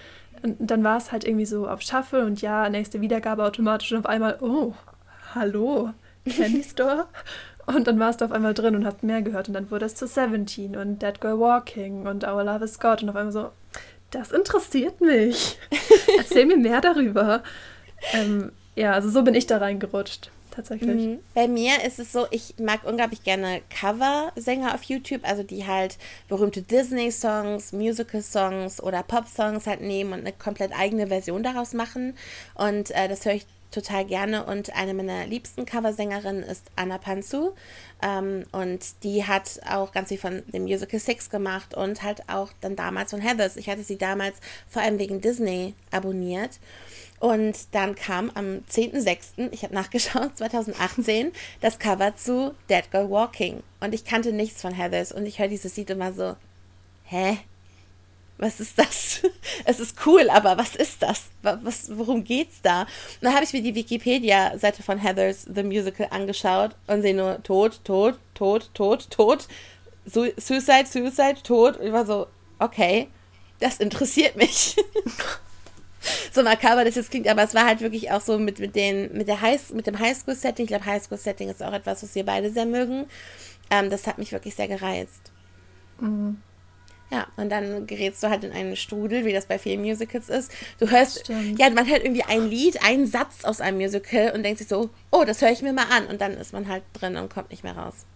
[0.41, 3.99] und dann war es halt irgendwie so auf Shuffle und ja, nächste Wiedergabe automatisch und
[3.99, 4.73] auf einmal, oh,
[5.34, 5.91] hallo,
[6.28, 7.08] Candy Store?
[7.65, 9.95] Und dann warst du auf einmal drin und hast mehr gehört und dann wurde es
[9.95, 13.52] zu 17 und Dead Girl Walking und Our Love is God und auf einmal so,
[14.12, 15.58] das interessiert mich.
[16.17, 17.41] Erzähl mir mehr darüber.
[18.12, 21.08] Ähm, ja, also so bin ich da reingerutscht tatsächlich.
[21.08, 21.20] Mhm.
[21.34, 25.98] Bei mir ist es so, ich mag unglaublich gerne Cover-Sänger auf YouTube, also die halt
[26.28, 32.16] berühmte Disney-Songs, Musical-Songs oder Pop-Songs halt nehmen und eine komplett eigene Version daraus machen.
[32.56, 37.54] Und äh, das höre ich total gerne und eine meiner liebsten Coversängerinnen ist Anna Panzu
[38.02, 42.52] ähm, und die hat auch ganz viel von dem Musical Six gemacht und halt auch
[42.62, 43.58] dann damals von Heathers.
[43.58, 46.60] Ich hatte sie damals vor allem wegen Disney abonniert
[47.24, 51.32] und dann kam am 10.06., ich habe nachgeschaut, 2018,
[51.62, 53.64] das Cover zu Dead Girl Walking.
[53.80, 56.36] Und ich kannte nichts von Heathers und ich höre dieses Lied immer so,
[57.06, 57.38] hä?
[58.44, 59.22] Was ist das?
[59.64, 61.24] es ist cool, aber was ist das?
[61.42, 62.82] Was, worum geht's da?
[62.82, 62.88] Und
[63.22, 67.80] dann habe ich mir die Wikipedia-Seite von Heathers The Musical angeschaut und sehe nur Tod,
[67.86, 69.48] Tod, Tod, Tod, Tod,
[70.06, 71.78] Suicide, Suicide, Tod.
[71.78, 72.28] Und ich war so,
[72.60, 73.08] okay,
[73.62, 74.76] das interessiert mich.
[76.34, 79.14] so makaber das jetzt klingt, aber es war halt wirklich auch so mit, mit, den,
[79.14, 80.66] mit, der High, mit dem Highschool-Setting.
[80.66, 83.06] Ich glaube, Highschool-Setting ist auch etwas, was wir beide sehr mögen.
[83.70, 85.32] Ähm, das hat mich wirklich sehr gereizt.
[86.02, 86.42] Mhm.
[87.13, 90.52] Ja, und dann gerätst du halt in einen Strudel, wie das bei vielen Musicals ist.
[90.80, 94.58] Du hörst, ja, man hört irgendwie ein Lied, einen Satz aus einem Musical und denkt
[94.58, 96.08] sich so, oh, das höre ich mir mal an.
[96.08, 98.08] Und dann ist man halt drin und kommt nicht mehr raus.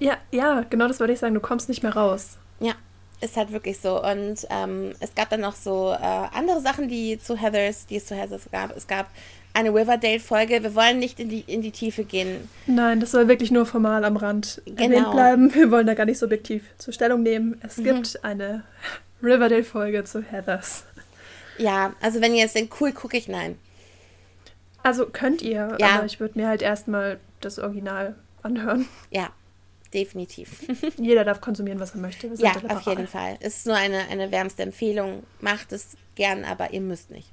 [0.00, 1.34] Ja, ja, genau das wollte ich sagen.
[1.34, 2.38] Du kommst nicht mehr raus.
[2.58, 2.72] Ja,
[3.20, 4.02] ist halt wirklich so.
[4.02, 8.06] Und ähm, es gab dann noch so äh, andere Sachen, die zu Heathers, die es
[8.06, 8.76] zu Heathers gab.
[8.76, 9.10] Es gab
[9.54, 10.62] eine Riverdale-Folge.
[10.62, 12.48] Wir wollen nicht in die, in die Tiefe gehen.
[12.66, 14.82] Nein, das soll wirklich nur formal am Rand genau.
[14.82, 15.54] erwähnt bleiben.
[15.54, 17.60] Wir wollen da gar nicht subjektiv zur Stellung nehmen.
[17.62, 17.84] Es mhm.
[17.84, 18.64] gibt eine
[19.22, 20.84] Riverdale-Folge zu Heathers.
[21.58, 23.58] Ja, also wenn ihr jetzt denkt, cool, gucke ich, nein.
[24.82, 25.96] Also könnt ihr, ja.
[25.96, 28.88] aber ich würde mir halt erstmal das Original anhören.
[29.10, 29.28] Ja,
[29.92, 30.62] definitiv.
[30.96, 32.30] Jeder darf konsumieren, was er möchte.
[32.36, 33.36] ja, auf jeden Fall.
[33.40, 35.22] Es ist nur eine, eine wärmste Empfehlung.
[35.40, 37.28] Macht es gern, aber ihr müsst nicht.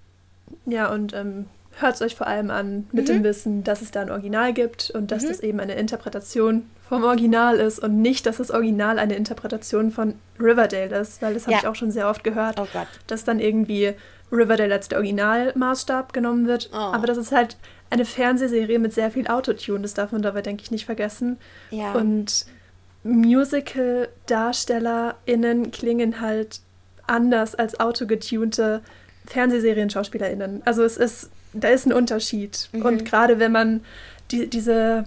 [0.65, 1.45] Ja, und ähm,
[1.79, 3.13] hört es euch vor allem an mit mhm.
[3.13, 5.27] dem Wissen, dass es da ein Original gibt und dass mhm.
[5.27, 10.15] das eben eine Interpretation vom Original ist und nicht, dass das Original eine Interpretation von
[10.39, 11.59] Riverdale ist, weil das habe ja.
[11.59, 12.67] ich auch schon sehr oft gehört, oh
[13.07, 13.93] dass dann irgendwie
[14.31, 16.69] Riverdale als der Originalmaßstab genommen wird.
[16.73, 16.77] Oh.
[16.77, 17.57] Aber das ist halt
[17.89, 21.37] eine Fernsehserie mit sehr viel Autotune, das darf man dabei, denke ich, nicht vergessen.
[21.71, 21.93] Ja.
[21.93, 22.45] Und
[23.03, 26.61] Musical-DarstellerInnen klingen halt
[27.05, 28.81] anders als autogetunte
[29.25, 30.61] Fernsehserien-SchauspielerInnen.
[30.65, 32.69] Also es ist, da ist ein Unterschied.
[32.71, 32.81] Mhm.
[32.83, 33.81] Und gerade wenn man
[34.31, 35.05] die, diese,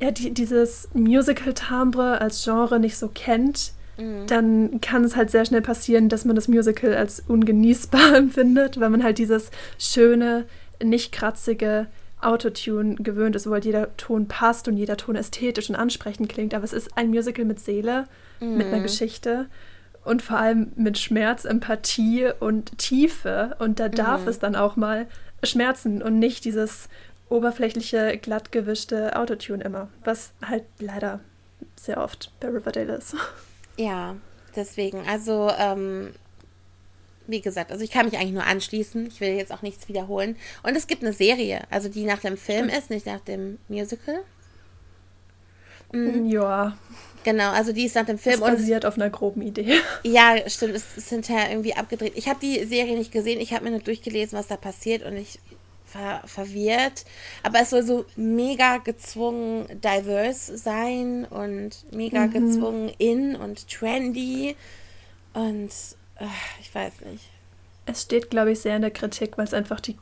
[0.00, 4.26] ja, die, dieses Musical-Timbre als Genre nicht so kennt, mhm.
[4.26, 8.90] dann kann es halt sehr schnell passieren, dass man das Musical als ungenießbar empfindet, weil
[8.90, 10.46] man halt dieses schöne,
[10.82, 11.86] nicht kratzige
[12.20, 16.54] Autotune gewöhnt ist, wo halt jeder Ton passt und jeder Ton ästhetisch und ansprechend klingt.
[16.54, 18.06] Aber es ist ein Musical mit Seele,
[18.40, 18.56] mhm.
[18.56, 18.82] mit einer mhm.
[18.82, 19.46] Geschichte
[20.04, 23.56] und vor allem mit Schmerz, Empathie und Tiefe.
[23.58, 24.28] Und da darf mhm.
[24.28, 25.06] es dann auch mal
[25.42, 26.88] schmerzen und nicht dieses
[27.28, 31.20] oberflächliche, glatt gewischte Autotune immer, was halt leider
[31.76, 33.14] sehr oft bei Riverdale ist.
[33.80, 34.16] Ja,
[34.56, 35.06] deswegen.
[35.06, 36.12] Also, ähm,
[37.28, 39.06] wie gesagt, also ich kann mich eigentlich nur anschließen.
[39.06, 40.34] Ich will jetzt auch nichts wiederholen.
[40.64, 44.24] Und es gibt eine Serie, also die nach dem Film ist, nicht nach dem Musical.
[45.92, 46.26] Mhm.
[46.26, 46.76] Ja.
[47.28, 48.40] Genau, also die ist nach dem Film.
[48.40, 49.80] Das basiert und, auf einer groben Idee.
[50.02, 50.74] Ja, stimmt.
[50.74, 52.14] Es ist hinterher irgendwie abgedreht.
[52.16, 53.38] Ich habe die Serie nicht gesehen.
[53.38, 55.38] Ich habe mir nur durchgelesen, was da passiert und ich
[55.92, 57.04] war verwirrt.
[57.42, 62.30] Aber es soll so mega gezwungen diverse sein und mega mhm.
[62.30, 64.56] gezwungen in und trendy.
[65.34, 65.70] Und
[66.62, 67.24] ich weiß nicht.
[67.84, 69.96] Es steht, glaube ich, sehr in der Kritik, weil es einfach die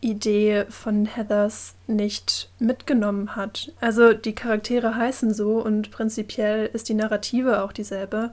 [0.00, 3.72] Grundidee von Heathers nicht mitgenommen hat.
[3.80, 8.32] Also die Charaktere heißen so und prinzipiell ist die Narrative auch dieselbe.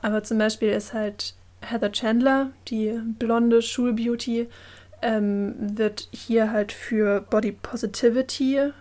[0.00, 4.48] Aber zum Beispiel ist halt Heather Chandler, die blonde Schulbeauty,
[5.02, 8.72] ähm, wird hier halt für Body Positivity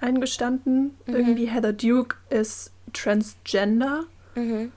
[0.00, 0.96] eingestanden.
[1.06, 1.14] Mhm.
[1.14, 4.04] Irgendwie Heather Duke ist transgender.
[4.34, 4.72] Mhm.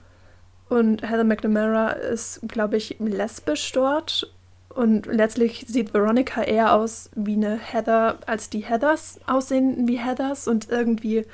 [0.68, 4.32] Und Heather McNamara ist, glaube ich, lesbisch dort.
[4.74, 10.48] Und letztlich sieht Veronica eher aus wie eine Heather, als die Heathers aussehen wie Heathers.
[10.48, 11.24] Und irgendwie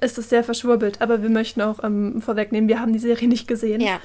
[0.00, 1.00] ist es sehr verschwurbelt.
[1.00, 3.80] Aber wir möchten auch ähm, vorwegnehmen, wir haben die Serie nicht gesehen.
[3.80, 4.00] Ja.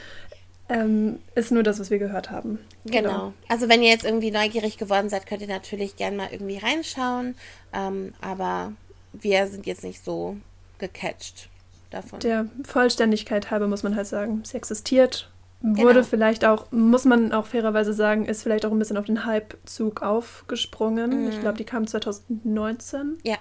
[0.70, 2.60] Ähm, ist nur das, was wir gehört haben.
[2.86, 3.10] Genau.
[3.10, 3.34] genau.
[3.50, 7.36] Also wenn ihr jetzt irgendwie neugierig geworden seid, könnt ihr natürlich gerne mal irgendwie reinschauen.
[7.74, 8.72] Ähm, aber
[9.14, 10.38] wir sind jetzt nicht so
[10.80, 11.50] gecatcht
[11.90, 12.20] davon.
[12.22, 15.30] Der Vollständigkeit halber muss man halt sagen, sie existiert.
[15.62, 16.06] Wurde genau.
[16.06, 20.02] vielleicht auch, muss man auch fairerweise sagen, ist vielleicht auch ein bisschen auf den Hype-Zug
[20.02, 21.24] aufgesprungen.
[21.24, 21.30] Mhm.
[21.30, 23.20] Ich glaube, die kam 2019.
[23.24, 23.38] Ja.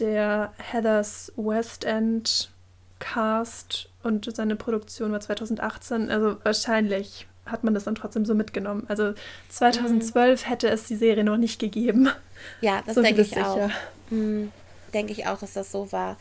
[0.00, 2.50] Der Heathers West End
[2.98, 6.10] Cast und seine Produktion war 2018.
[6.10, 8.84] Also wahrscheinlich hat man das dann trotzdem so mitgenommen.
[8.88, 9.14] Also
[9.50, 10.48] 2012 mhm.
[10.48, 12.08] hätte es die Serie noch nicht gegeben.
[12.60, 13.46] Ja, das so denke ich sicher.
[13.46, 13.70] auch.
[14.10, 14.50] Mhm.
[14.92, 16.16] Denke ich auch, dass das so war.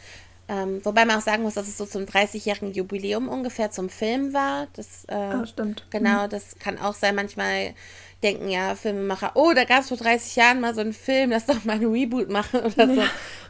[0.50, 4.34] Ähm, wobei man auch sagen muss, dass es so zum 30-jährigen Jubiläum ungefähr zum Film
[4.34, 4.68] war.
[4.74, 5.86] Das, äh, ah, stimmt.
[5.92, 6.30] Genau, mhm.
[6.30, 7.14] das kann auch sein.
[7.14, 7.76] Manchmal
[8.24, 11.46] denken ja Filmemacher, oh, da gab es vor 30 Jahren mal so einen Film, lass
[11.46, 13.04] doch mal ein Reboot machen oder so.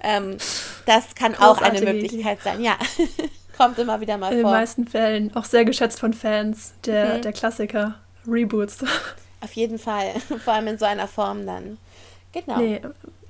[0.03, 0.37] Ähm,
[0.85, 2.77] das kann auch eine Möglichkeit sein, ja.
[3.57, 4.49] Kommt immer wieder mal In vor.
[4.49, 7.21] In den meisten Fällen auch sehr geschätzt von Fans, der, mhm.
[7.21, 7.95] der Klassiker,
[8.27, 8.79] Reboots.
[9.41, 10.11] Auf jeden Fall,
[10.43, 11.77] vor allem in so einer Form dann.
[12.33, 12.57] Genau.
[12.57, 12.81] Nee,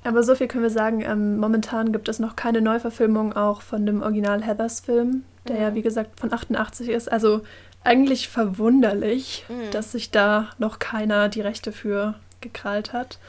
[0.03, 3.85] aber so viel können wir sagen, ähm, momentan gibt es noch keine Neuverfilmung auch von
[3.85, 5.61] dem Original Heathers-Film, der mhm.
[5.61, 7.11] ja wie gesagt von 88 ist.
[7.11, 7.41] Also
[7.83, 9.71] eigentlich verwunderlich, mhm.
[9.71, 13.19] dass sich da noch keiner die Rechte für gekrallt hat.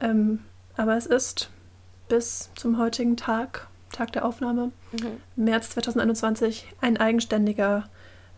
[0.00, 0.40] Ähm,
[0.76, 1.50] aber es ist
[2.08, 5.20] bis zum heutigen Tag, Tag der Aufnahme, mhm.
[5.44, 7.84] März 2021, ein eigenständiger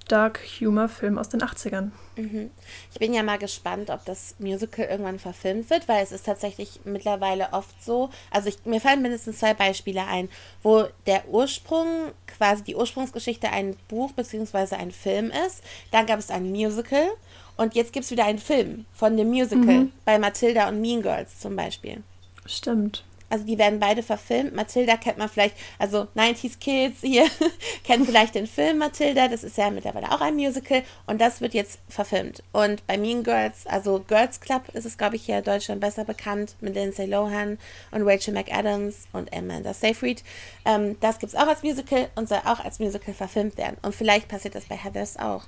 [0.09, 1.91] Dark Humor Film aus den 80ern.
[2.17, 2.51] Mhm.
[2.93, 6.81] Ich bin ja mal gespannt, ob das Musical irgendwann verfilmt wird, weil es ist tatsächlich
[6.85, 10.29] mittlerweile oft so, also ich, mir fallen mindestens zwei Beispiele ein,
[10.63, 14.77] wo der Ursprung, quasi die Ursprungsgeschichte ein Buch bzw.
[14.77, 17.09] ein Film ist, dann gab es ein Musical
[17.57, 19.93] und jetzt gibt es wieder einen Film von dem Musical, mhm.
[20.05, 22.03] bei Matilda und Mean Girls zum Beispiel.
[22.45, 23.05] Stimmt.
[23.29, 24.55] Also die werden beide verfilmt.
[24.55, 27.27] Matilda kennt man vielleicht, also 90s Kids hier
[27.85, 31.55] kennen vielleicht den Film Matilda, das ist ja mittlerweile auch ein Musical und das wird
[31.55, 32.43] jetzt verfilmt.
[32.53, 36.05] Und bei Mean Girls, also Girls Club ist es, glaube ich, hier in Deutschland besser
[36.05, 37.59] bekannt mit Lindsay Lohan
[37.91, 40.23] und Rachel McAdams und Amanda Seyfried.
[40.65, 43.77] Ähm, das gibt es auch als Musical und soll auch als Musical verfilmt werden.
[43.83, 45.45] Und vielleicht passiert das bei Heathers auch.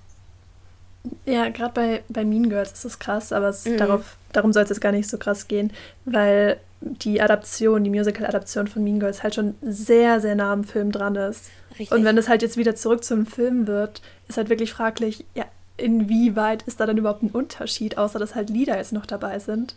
[1.24, 3.78] Ja, gerade bei, bei Mean Girls ist es krass, aber es, mhm.
[3.78, 5.72] darauf, darum soll es jetzt gar nicht so krass gehen,
[6.04, 10.92] weil die Adaption, die Musical-Adaption von Mean Girls halt schon sehr, sehr nah am Film
[10.92, 11.50] dran ist.
[11.72, 11.92] Richtig.
[11.92, 15.44] Und wenn es halt jetzt wieder zurück zum Film wird, ist halt wirklich fraglich, ja,
[15.76, 19.74] inwieweit ist da dann überhaupt ein Unterschied, außer dass halt Lieder jetzt noch dabei sind.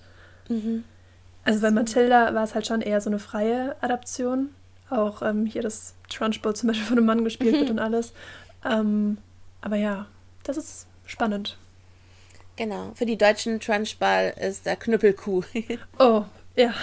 [0.50, 0.84] Mhm.
[1.44, 4.50] Also bei Matilda war es halt schon eher so eine freie Adaption.
[4.90, 8.14] Auch ähm, hier das Trunchbull zum Beispiel von einem Mann gespielt wird und alles.
[8.66, 9.18] Ähm,
[9.62, 10.08] aber ja,
[10.44, 11.58] das ist spannend.
[12.58, 12.92] Genau.
[12.96, 15.44] Für die deutschen Trunchball ist der Knüppelkuh.
[16.00, 16.26] oh,
[16.62, 16.74] ja.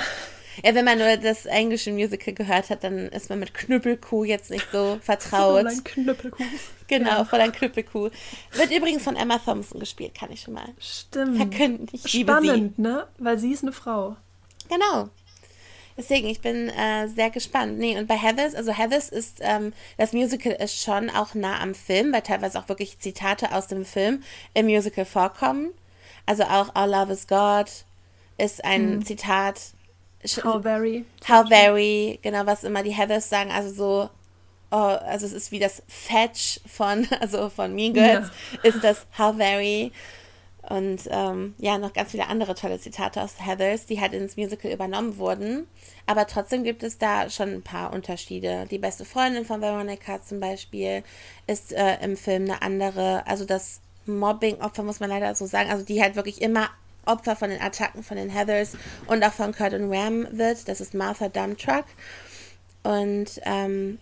[0.65, 4.51] Ja, wenn man nur das englische Musical gehört hat, dann ist man mit Knüppelkuh jetzt
[4.51, 5.61] nicht so vertraut.
[5.61, 6.45] Fräulein Knüppelkuh.
[6.89, 7.25] Genau, ja.
[7.25, 8.11] Fräulein Knüppelkuh.
[8.53, 11.37] Wird übrigens von Emma Thompson gespielt, kann ich schon mal Stimmt.
[11.37, 11.89] verkünden.
[11.93, 13.07] Ich Spannend, ne?
[13.19, 14.17] Weil sie ist eine Frau.
[14.69, 15.09] Genau.
[15.97, 17.79] Deswegen, ich bin äh, sehr gespannt.
[17.79, 21.75] Nee, und bei Heathers, also Heathers ist, ähm, das Musical ist schon auch nah am
[21.75, 24.23] Film, weil teilweise auch wirklich Zitate aus dem Film
[24.55, 25.73] im Musical vorkommen.
[26.25, 27.67] Also auch Our Love is God
[28.39, 29.05] ist ein hm.
[29.05, 29.61] Zitat.
[30.43, 31.05] How very.
[31.29, 33.51] How very, genau, was immer die Heathers sagen.
[33.51, 34.11] Also so,
[34.71, 38.71] oh, also es ist wie das Fetch von, also von Mean Girls, ja.
[38.71, 39.93] ist das How very.
[40.69, 44.71] Und ähm, ja, noch ganz viele andere tolle Zitate aus Heathers, die halt ins Musical
[44.71, 45.67] übernommen wurden.
[46.05, 48.67] Aber trotzdem gibt es da schon ein paar Unterschiede.
[48.71, 51.05] Die beste Freundin von Veronica zum Beispiel
[51.47, 53.27] ist äh, im Film eine andere.
[53.27, 55.71] Also das Mobbing-Opfer muss man leider so sagen.
[55.71, 56.69] Also die halt wirklich immer
[57.09, 60.69] Opfer von den Attacken von den Heathers und auch von Kurt und Ram wird.
[60.69, 61.85] Das ist Martha Dumptruck.
[62.83, 63.99] Und ähm,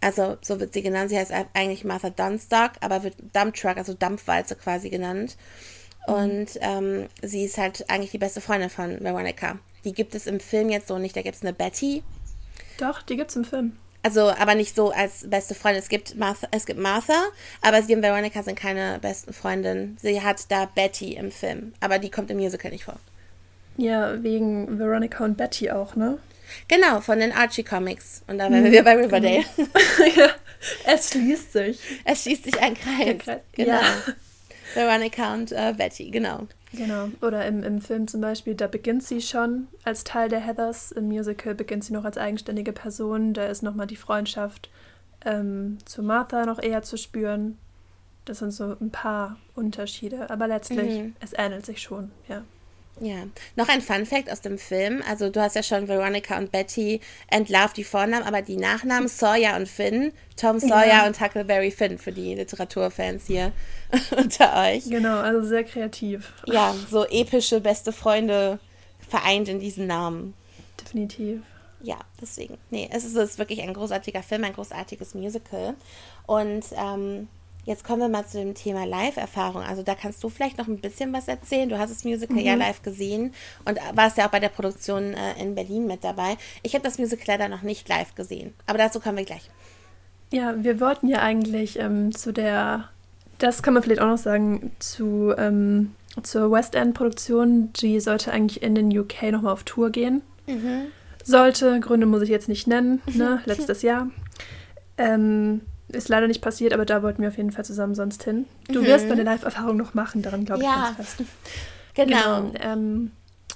[0.00, 1.10] also so wird sie genannt.
[1.10, 5.36] Sie heißt eigentlich Martha Dunstock, aber wird Dumptruck, also Dampfwalze quasi genannt.
[6.06, 6.14] Mhm.
[6.14, 9.58] Und ähm, sie ist halt eigentlich die beste Freundin von Veronica.
[9.84, 11.16] Die gibt es im Film jetzt so nicht.
[11.16, 12.02] Da gibt es eine Betty.
[12.78, 13.76] Doch, die gibt es im Film.
[14.04, 15.82] Also, aber nicht so als beste Freundin.
[15.82, 17.24] Es gibt Martha, es gibt Martha,
[17.62, 19.96] aber sie und Veronica sind keine besten Freundinnen.
[20.00, 23.00] Sie hat da Betty im Film, aber die kommt im Musical nicht vor.
[23.78, 26.18] Ja, wegen Veronica und Betty auch, ne?
[26.68, 28.22] Genau, von den Archie Comics.
[28.26, 28.72] Und da wären mhm.
[28.72, 29.44] wir bei Riverdale.
[30.16, 30.28] ja,
[30.86, 31.78] es schließt sich.
[32.04, 33.08] Es schließt sich ein Kreis.
[33.08, 33.40] Ein Kreis.
[33.52, 33.72] Genau.
[33.72, 33.82] Ja.
[34.74, 36.46] Veronica und äh, Betty, genau.
[36.72, 37.08] Genau.
[37.22, 40.92] Oder im, im Film zum Beispiel, da beginnt sie schon als Teil der Heathers.
[40.92, 43.32] Im Musical beginnt sie noch als eigenständige Person.
[43.32, 44.70] Da ist nochmal die Freundschaft
[45.24, 47.58] ähm, zu Martha noch eher zu spüren.
[48.24, 50.30] Das sind so ein paar Unterschiede.
[50.30, 51.16] Aber letztlich, mhm.
[51.20, 52.42] es ähnelt sich schon, ja.
[53.00, 53.26] Ja,
[53.56, 55.02] noch ein Fun Fact aus dem Film.
[55.08, 59.56] Also du hast ja schon Veronica und Betty entlarvt die Vornamen, aber die Nachnamen Sawyer
[59.56, 61.06] und Finn, Tom Sawyer ja.
[61.06, 63.52] und Huckleberry Finn für die Literaturfans hier
[64.16, 64.84] unter euch.
[64.88, 66.32] Genau, also sehr kreativ.
[66.46, 68.60] Ja, so epische beste Freunde
[69.08, 70.34] vereint in diesen Namen.
[70.80, 71.42] Definitiv.
[71.82, 72.56] Ja, deswegen.
[72.70, 75.74] Nee, es ist, es ist wirklich ein großartiger Film, ein großartiges Musical.
[76.26, 77.28] Und ähm,
[77.64, 79.62] Jetzt kommen wir mal zu dem Thema Live-Erfahrung.
[79.62, 81.68] Also da kannst du vielleicht noch ein bisschen was erzählen.
[81.68, 82.44] Du hast das Musical mhm.
[82.44, 83.32] ja live gesehen
[83.64, 86.36] und warst ja auch bei der Produktion äh, in Berlin mit dabei.
[86.62, 89.50] Ich habe das Musical leider noch nicht live gesehen, aber dazu kommen wir gleich.
[90.30, 92.88] Ja, wir wollten ja eigentlich ähm, zu der,
[93.38, 97.72] das kann man vielleicht auch noch sagen, zu, ähm, zur West End-Produktion.
[97.74, 100.22] Die sollte eigentlich in den UK nochmal auf Tour gehen.
[100.46, 100.86] Mhm.
[101.22, 103.40] Sollte, Gründe muss ich jetzt nicht nennen, ne?
[103.46, 104.10] letztes Jahr.
[104.98, 105.62] Ähm,
[105.94, 108.46] ist leider nicht passiert, aber da wollten wir auf jeden Fall zusammen sonst hin.
[108.68, 108.86] Du mhm.
[108.86, 110.94] wirst deine Live-Erfahrung noch machen, daran glaube ich ja.
[110.96, 111.28] ganz fest.
[111.94, 112.42] Genau.
[112.42, 113.10] genau ähm,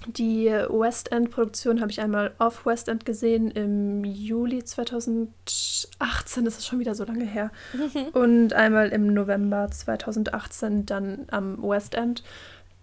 [0.06, 6.66] die West End-Produktion habe ich einmal auf West End gesehen im Juli 2018, das ist
[6.66, 7.50] schon wieder so lange her.
[7.72, 8.08] Mhm.
[8.12, 12.22] Und einmal im November 2018 dann am West End.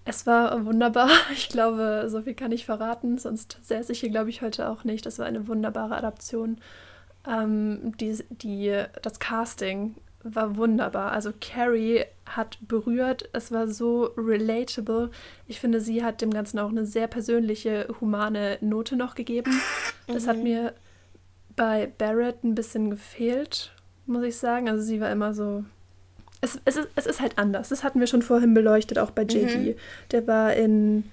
[0.03, 1.09] Es war wunderbar.
[1.33, 4.83] Ich glaube, so viel kann ich verraten, sonst säße ich hier, glaube ich, heute auch
[4.83, 5.05] nicht.
[5.05, 6.57] Das war eine wunderbare Adaption
[7.27, 11.11] ähm, die, die, das Casting war wunderbar.
[11.11, 15.11] Also Carrie hat berührt, es war so relatable.
[15.47, 19.51] Ich finde, sie hat dem Ganzen auch eine sehr persönliche, humane Note noch gegeben.
[20.07, 20.29] Das mhm.
[20.29, 20.73] hat mir
[21.55, 23.71] bei Barrett ein bisschen gefehlt,
[24.05, 24.69] muss ich sagen.
[24.69, 25.63] Also sie war immer so.
[26.41, 27.69] Es, es, ist, es ist halt anders.
[27.69, 29.57] Das hatten wir schon vorhin beleuchtet, auch bei JD.
[29.57, 29.75] Mhm.
[30.11, 31.05] Der war in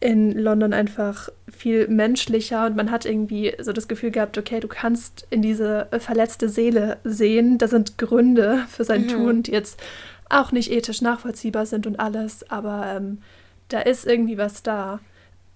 [0.00, 4.68] in London einfach viel menschlicher und man hat irgendwie so das Gefühl gehabt, okay, du
[4.68, 7.58] kannst in diese verletzte Seele sehen.
[7.58, 9.08] Da sind Gründe für sein mhm.
[9.08, 9.80] Tun, die jetzt
[10.28, 13.18] auch nicht ethisch nachvollziehbar sind und alles, aber ähm,
[13.68, 15.00] da ist irgendwie was da.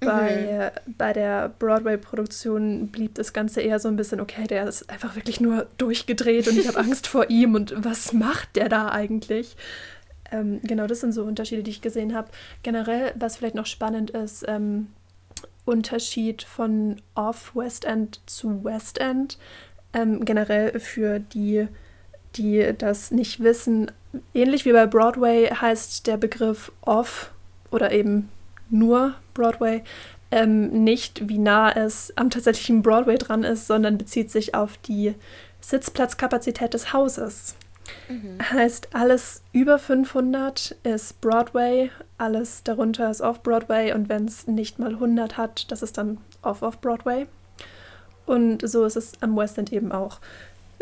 [0.03, 0.95] Bei, mhm.
[0.97, 5.43] bei der Broadway-Produktion blieb das Ganze eher so ein bisschen, okay, der ist einfach wirklich
[5.43, 9.57] nur durchgedreht und ich habe Angst vor ihm und was macht der da eigentlich?
[10.33, 12.29] Ähm, genau, das sind so Unterschiede, die ich gesehen habe.
[12.63, 14.89] Generell, was vielleicht noch spannend ist, ähm,
[15.65, 19.39] Unterschied von Off-West End zu West End.
[19.93, 21.69] Ähm, generell für die,
[22.37, 23.91] die das nicht wissen,
[24.35, 27.33] ähnlich wie bei Broadway heißt der Begriff Off
[27.71, 28.29] oder eben
[28.69, 29.83] nur Broadway
[30.31, 35.15] ähm, nicht, wie nah es am tatsächlichen Broadway dran ist, sondern bezieht sich auf die
[35.61, 37.57] Sitzplatzkapazität des Hauses.
[38.09, 38.39] Mhm.
[38.51, 44.95] Heißt, alles über 500 ist Broadway, alles darunter ist Off-Broadway und wenn es nicht mal
[44.95, 47.27] 100 hat, das ist dann Off-Off-Broadway.
[48.27, 50.21] Und so ist es am West End eben auch.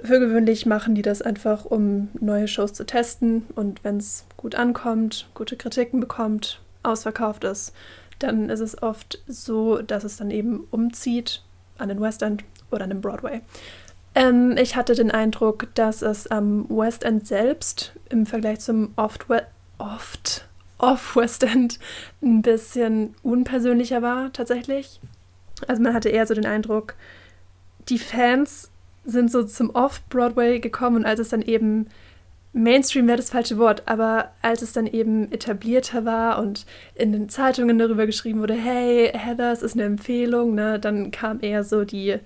[0.02, 4.54] Für gewöhnlich machen die das einfach, um neue Shows zu testen und wenn es gut
[4.54, 7.72] ankommt, gute Kritiken bekommt, ausverkauft ist,
[8.18, 11.42] dann ist es oft so, dass es dann eben umzieht
[11.78, 13.40] an den West End oder an den Broadway.
[14.14, 19.26] Ähm, ich hatte den Eindruck, dass es am West End selbst im Vergleich zum oft,
[19.78, 20.48] oft
[20.78, 21.78] Off-West End
[22.22, 25.00] ein bisschen unpersönlicher war tatsächlich.
[25.66, 26.94] Also man hatte eher so den Eindruck,
[27.88, 28.70] die Fans
[29.04, 31.88] sind so zum Off-Broadway gekommen und als es dann eben
[32.52, 37.28] Mainstream wäre das falsche Wort, aber als es dann eben etablierter war und in den
[37.28, 42.18] Zeitungen darüber geschrieben wurde, hey, Heathers ist eine Empfehlung, ne, dann kam eher so die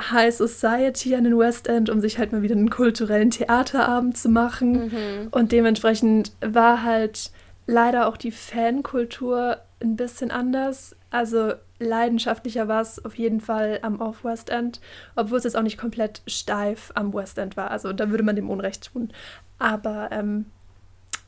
[0.00, 4.28] High Society an den West End, um sich halt mal wieder einen kulturellen Theaterabend zu
[4.28, 4.86] machen.
[4.86, 5.28] Mhm.
[5.30, 7.32] Und dementsprechend war halt
[7.66, 10.96] leider auch die Fankultur ein bisschen anders.
[11.10, 14.80] Also leidenschaftlicher war es auf jeden Fall am Off-West End,
[15.16, 17.70] obwohl es jetzt auch nicht komplett steif am West End war.
[17.70, 19.10] Also da würde man dem Unrecht tun.
[19.58, 20.46] Aber ähm,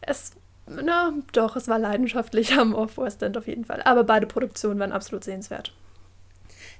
[0.00, 0.32] es,
[0.66, 3.82] na doch, es war leidenschaftlich am Off-West End auf jeden Fall.
[3.84, 5.72] Aber beide Produktionen waren absolut sehenswert.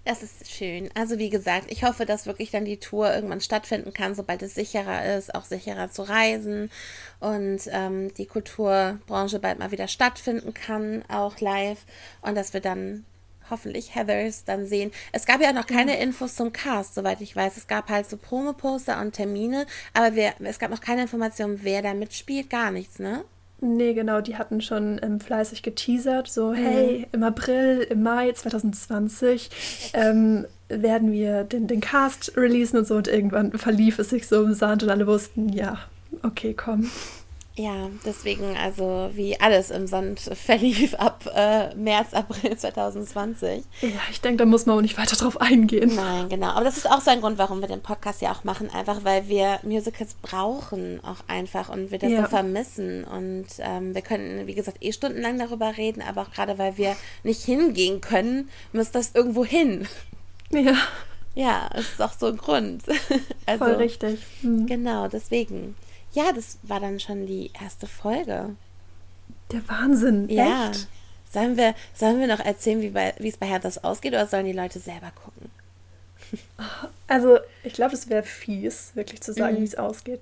[0.05, 0.89] Das ist schön.
[0.95, 4.55] Also wie gesagt, ich hoffe, dass wirklich dann die Tour irgendwann stattfinden kann, sobald es
[4.55, 6.71] sicherer ist, auch sicherer zu reisen
[7.21, 11.85] und ähm, die Kulturbranche bald mal wieder stattfinden kann, auch live
[12.23, 13.05] und dass wir dann
[13.51, 14.91] hoffentlich Heathers dann sehen.
[15.13, 17.57] Es gab ja noch keine Infos zum Cast, soweit ich weiß.
[17.57, 21.83] Es gab halt so Promo-Poster und Termine, aber wir, es gab noch keine Information, wer
[21.83, 23.25] da mitspielt, gar nichts, ne?
[23.63, 26.55] Nee, genau, die hatten schon ähm, fleißig geteasert, so, mhm.
[26.55, 32.95] hey, im April, im Mai 2020 ähm, werden wir den, den Cast releasen und so
[32.97, 35.79] und irgendwann verlief es sich so im Sand und alle wussten, ja,
[36.23, 36.91] okay, komm.
[37.61, 43.65] Ja, deswegen, also wie alles im Sand verlief ab äh, März, April 2020.
[43.83, 45.95] Ja, ich denke, da muss man auch nicht weiter drauf eingehen.
[45.95, 46.49] Nein, genau.
[46.49, 49.05] Aber das ist auch so ein Grund, warum wir den Podcast ja auch machen, einfach
[49.05, 52.23] weil wir Musicals brauchen auch einfach und wir das ja.
[52.23, 53.05] so vermissen.
[53.05, 56.97] Und ähm, wir können, wie gesagt, eh stundenlang darüber reden, aber auch gerade weil wir
[57.25, 59.87] nicht hingehen können, muss das irgendwo hin.
[60.51, 60.77] Ja.
[61.35, 62.83] Ja, ist auch so ein Grund.
[63.47, 64.21] also, Voll richtig.
[64.43, 64.67] Mhm.
[64.67, 65.77] Genau, deswegen.
[66.13, 68.57] Ja, das war dann schon die erste Folge.
[69.53, 70.29] Der Wahnsinn.
[70.29, 70.71] Ja.
[70.71, 70.89] Echt?
[71.33, 74.47] Sollen wir, sollen wir noch erzählen, wie, bei, wie es bei Heathers ausgeht, oder sollen
[74.47, 75.51] die Leute selber gucken?
[77.07, 79.61] Also, ich glaube, es wäre fies, wirklich zu sagen, mhm.
[79.61, 80.21] wie es ausgeht.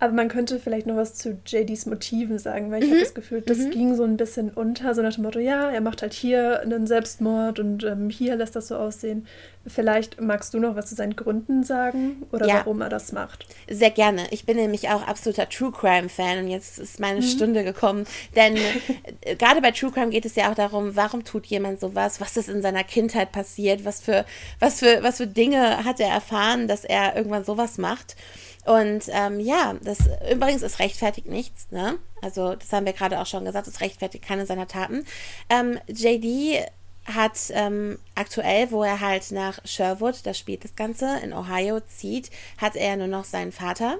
[0.00, 2.94] Aber man könnte vielleicht noch was zu JDs Motiven sagen, weil ich mhm.
[2.94, 3.70] habe das Gefühl, das mhm.
[3.70, 6.86] ging so ein bisschen unter, so nach dem Motto, ja, er macht halt hier einen
[6.86, 9.26] Selbstmord und ähm, hier lässt das so aussehen.
[9.66, 12.54] Vielleicht magst du noch was zu seinen Gründen sagen oder ja.
[12.54, 13.46] warum er das macht.
[13.68, 14.22] Sehr gerne.
[14.30, 17.24] Ich bin nämlich auch absoluter True Crime Fan und jetzt ist meine mhm.
[17.24, 18.06] Stunde gekommen.
[18.36, 18.56] Denn
[19.22, 22.36] äh, gerade bei True Crime geht es ja auch darum, warum tut jemand sowas, was
[22.36, 24.24] ist in seiner Kindheit passiert, was für,
[24.60, 28.14] was für, was für Dinge hat er erfahren, dass er irgendwann sowas macht.
[28.68, 29.98] Und ähm, ja, das
[30.30, 31.98] übrigens ist rechtfertigt nichts, ne?
[32.20, 35.06] Also, das haben wir gerade auch schon gesagt, es rechtfertigt keine seiner Taten.
[35.48, 36.66] Ähm, JD
[37.06, 42.30] hat ähm, aktuell, wo er halt nach Sherwood, da spielt das Ganze, in Ohio zieht,
[42.58, 43.96] hat er nur noch seinen Vater.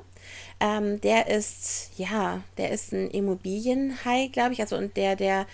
[0.61, 5.47] Ähm, der ist, ja, der ist ein Immobilienhai, glaube ich, also und der, der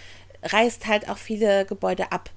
[0.43, 2.31] reißt halt auch viele Gebäude ab.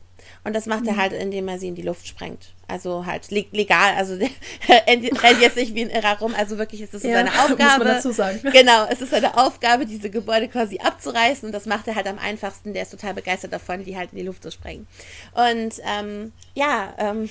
[0.48, 0.88] Und das macht mhm.
[0.88, 2.54] er halt, indem er sie in die Luft sprengt.
[2.70, 4.14] Also halt legal, also
[4.88, 7.64] rennt jetzt nicht wie ein Irrer rum, also wirklich ist es so ja, seine Aufgabe.
[7.64, 8.39] Muss man dazu sagen.
[8.54, 12.18] Genau, es ist seine Aufgabe, diese Gebäude quasi abzureißen und das macht er halt am
[12.18, 12.74] einfachsten.
[12.74, 14.88] Der ist total begeistert davon, die halt in die Luft zu sprengen.
[15.34, 17.30] Und ähm, ja, ähm,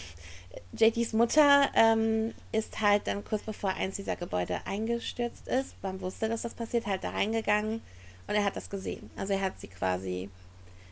[0.79, 6.29] JTs Mutter ähm, ist halt dann kurz bevor eins dieser Gebäude eingestürzt ist, man wusste,
[6.29, 7.81] dass das passiert, halt da reingegangen
[8.27, 9.09] und er hat das gesehen.
[9.17, 10.29] Also er hat sie quasi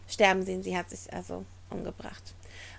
[0.09, 1.45] sterben sehen, sie hat sich also
[1.75, 2.35] umgebracht.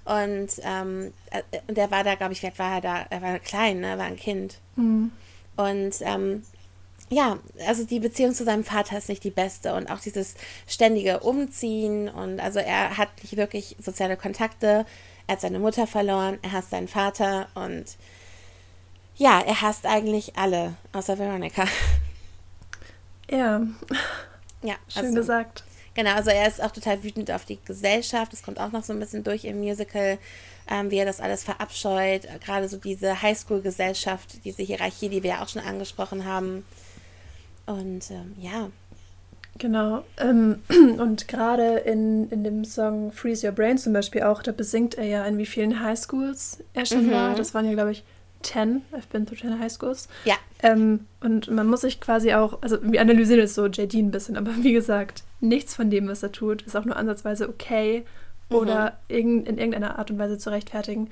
[0.05, 3.05] Und ähm, äh, der war da, glaube ich, war er da?
[3.09, 3.87] Er war klein, ne?
[3.87, 4.59] er war ein Kind.
[4.75, 5.11] Mhm.
[5.55, 6.43] Und ähm,
[7.09, 7.37] ja,
[7.67, 10.35] also die Beziehung zu seinem Vater ist nicht die beste und auch dieses
[10.67, 14.85] ständige Umziehen und also er hat nicht wirklich soziale Kontakte.
[15.27, 17.85] Er hat seine Mutter verloren, er hasst seinen Vater und
[19.15, 21.65] ja, er hasst eigentlich alle, außer Veronica.
[23.27, 23.59] Ja.
[24.61, 25.63] Ja, schön also, gesagt.
[25.95, 28.33] Genau, also er ist auch total wütend auf die Gesellschaft.
[28.33, 30.17] Das kommt auch noch so ein bisschen durch im Musical,
[30.69, 32.27] ähm, wie er das alles verabscheut.
[32.43, 36.65] Gerade so diese Highschool-Gesellschaft, diese Hierarchie, die wir ja auch schon angesprochen haben.
[37.65, 38.69] Und ähm, ja.
[39.57, 40.03] Genau.
[40.17, 40.61] Ähm,
[40.99, 45.05] und gerade in, in dem Song Freeze Your Brain zum Beispiel auch, da besingt er
[45.05, 47.11] ja, in wie vielen Highschools er schon mhm.
[47.11, 47.35] war.
[47.35, 48.03] Das waren ja, glaube ich,
[48.45, 48.83] 10.
[48.91, 50.07] I've been to 10 Highschools.
[50.23, 50.35] Ja.
[50.61, 54.37] Ähm, und man muss sich quasi auch, also wir analysieren jetzt so JD ein bisschen,
[54.37, 58.05] aber wie gesagt, nichts von dem, was er tut, ist auch nur ansatzweise okay
[58.49, 58.55] mhm.
[58.55, 61.09] oder in, in irgendeiner Art und Weise zu rechtfertigen.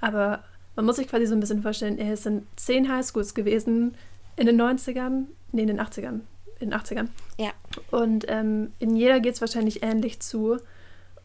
[0.00, 3.94] Aber man muss sich quasi so ein bisschen vorstellen, er ist in 10 Highschools gewesen,
[4.36, 6.20] in den 90ern, nee, in den 80ern
[6.58, 7.08] in den 80ern.
[7.38, 7.50] Ja.
[7.90, 10.58] Und ähm, in jeder geht es wahrscheinlich ähnlich zu.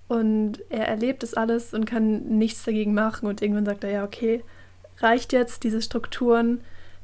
[0.08, 3.28] Und er erlebt das alles und kann nichts dagegen machen.
[3.28, 4.44] Und irgendwann sagt er, ja, okay,
[5.04, 6.62] reicht jetzt, diese Strukturen.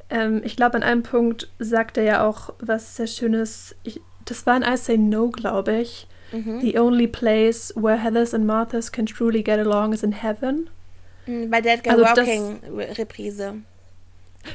[0.09, 3.75] Ähm, ich glaube, an einem Punkt sagt er ja auch was sehr Schönes.
[3.83, 6.07] Ich, das war in I Say No, glaube ich.
[6.31, 6.59] Mhm.
[6.61, 10.69] The only place where Heathers and Marthas can truly get along is in heaven.
[11.25, 13.55] Mhm, bei Dead Guy also Walking das, Reprise.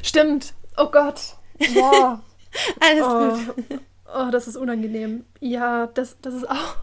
[0.01, 0.53] Stimmt.
[0.77, 1.35] Oh Gott.
[1.73, 2.19] Wow.
[2.79, 3.79] Alles oh, gut.
[4.13, 5.23] Oh, das ist unangenehm.
[5.39, 6.77] Ja, das, das ist auch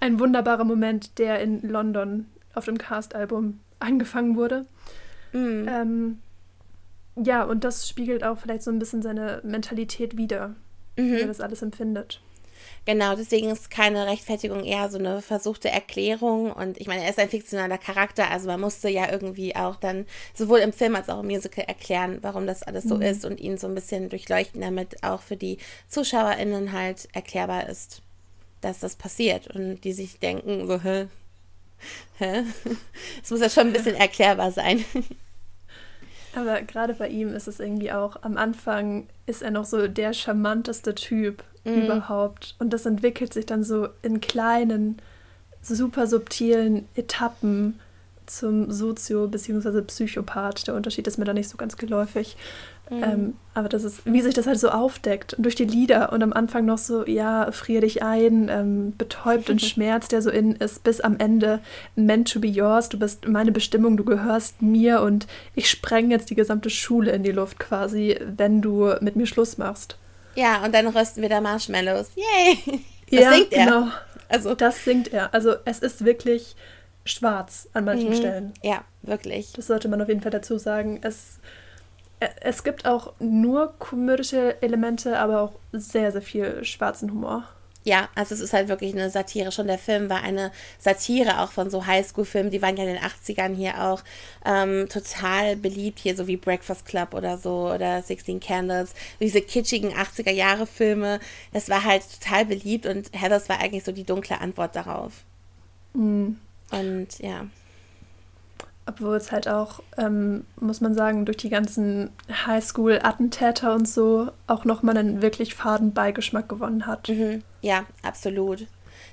[0.00, 4.66] ein wunderbarer Moment, der in London auf dem Cast-Album angefangen wurde.
[5.32, 5.68] Mm.
[5.68, 6.18] Ähm,
[7.16, 10.54] ja, und das spiegelt auch vielleicht so ein bisschen seine Mentalität wider,
[10.96, 11.12] mhm.
[11.12, 12.20] wie er das alles empfindet.
[12.84, 16.52] Genau, deswegen ist keine Rechtfertigung eher so eine versuchte Erklärung.
[16.52, 20.06] Und ich meine, er ist ein fiktionaler Charakter, also man musste ja irgendwie auch dann
[20.34, 23.02] sowohl im Film als auch im Musical erklären, warum das alles so mhm.
[23.02, 25.58] ist und ihn so ein bisschen durchleuchten, damit auch für die
[25.88, 28.02] ZuschauerInnen halt erklärbar ist,
[28.60, 31.08] dass das passiert und die sich denken, so, hä?
[33.22, 34.84] Es muss ja schon ein bisschen erklärbar sein.
[36.34, 40.12] Aber gerade bei ihm ist es irgendwie auch, am Anfang ist er noch so der
[40.12, 41.84] charmanteste Typ mm.
[41.84, 42.54] überhaupt.
[42.58, 45.00] Und das entwickelt sich dann so in kleinen,
[45.62, 47.80] super subtilen Etappen
[48.26, 49.82] zum Sozio- bzw.
[49.82, 50.66] Psychopath.
[50.66, 52.36] Der Unterschied ist mir da nicht so ganz geläufig.
[52.88, 53.02] Mhm.
[53.02, 56.22] Ähm, aber das ist, wie sich das halt so aufdeckt und durch die Lieder und
[56.22, 60.54] am Anfang noch so, ja, frier dich ein, ähm, betäubt den Schmerz, der so in
[60.56, 61.60] ist, bis am Ende
[61.96, 66.30] meant to be yours, du bist meine Bestimmung, du gehörst mir und ich spreng jetzt
[66.30, 69.96] die gesamte Schule in die Luft quasi, wenn du mit mir Schluss machst.
[70.36, 72.10] Ja, und dann rösten wir da Marshmallows.
[72.14, 72.80] Yay!
[73.10, 73.64] Das ja, singt er.
[73.64, 73.88] Genau.
[74.28, 74.54] Also.
[74.54, 75.32] Das singt er.
[75.32, 76.56] Also es ist wirklich
[77.04, 78.14] schwarz an manchen mhm.
[78.14, 78.52] Stellen.
[78.62, 79.52] Ja, wirklich.
[79.54, 81.00] Das sollte man auf jeden Fall dazu sagen.
[81.02, 81.38] Es,
[82.18, 87.44] es gibt auch nur komödische Elemente, aber auch sehr, sehr viel schwarzen Humor.
[87.86, 89.52] Ja, also es ist halt wirklich eine Satire.
[89.52, 92.50] Schon der Film war eine Satire auch von so Highschool-Filmen.
[92.50, 94.02] Die waren ja in den 80ern hier auch
[94.44, 98.92] ähm, total beliebt, hier so wie Breakfast Club oder so oder 16 Candles.
[99.20, 101.20] Diese kitschigen 80er-Jahre-Filme.
[101.52, 105.22] Das war halt total beliebt und Heathers war eigentlich so die dunkle Antwort darauf.
[105.94, 106.40] Mhm.
[106.72, 107.46] Und ja.
[108.88, 112.10] Obwohl es halt auch, ähm, muss man sagen, durch die ganzen
[112.46, 117.08] Highschool-Attentäter und so auch nochmal einen wirklich faden Beigeschmack gewonnen hat.
[117.08, 117.42] Mhm.
[117.62, 118.66] Ja, absolut.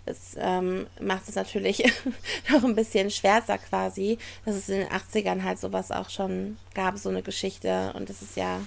[0.06, 1.84] Das ähm, macht es natürlich
[2.52, 6.98] noch ein bisschen schwärzer quasi, dass es in den 80ern halt sowas auch schon gab,
[6.98, 7.94] so eine Geschichte.
[7.96, 8.60] Und das ist ja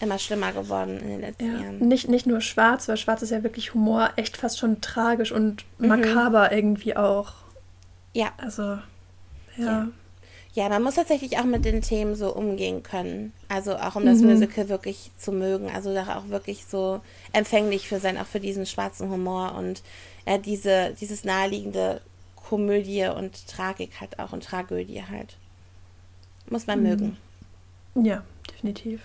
[0.00, 1.78] immer schlimmer geworden in den letzten ja, Jahren.
[1.78, 5.64] Nicht, nicht nur schwarz, weil schwarz ist ja wirklich Humor, echt fast schon tragisch und
[5.78, 5.88] mhm.
[5.88, 7.34] makaber irgendwie auch.
[8.12, 8.32] Ja.
[8.38, 8.82] Also, ja.
[9.56, 9.88] ja.
[10.54, 13.32] Ja, man muss tatsächlich auch mit den Themen so umgehen können.
[13.48, 14.30] Also auch um das mhm.
[14.30, 15.70] Musical wirklich zu mögen.
[15.70, 17.00] Also da auch wirklich so
[17.32, 19.82] empfänglich für sein, auch für diesen schwarzen Humor und
[20.24, 22.00] äh, diese, dieses naheliegende
[22.36, 25.36] Komödie und Tragik halt auch und Tragödie halt.
[26.48, 26.88] Muss man mhm.
[26.88, 27.16] mögen.
[27.94, 29.02] Ja, definitiv.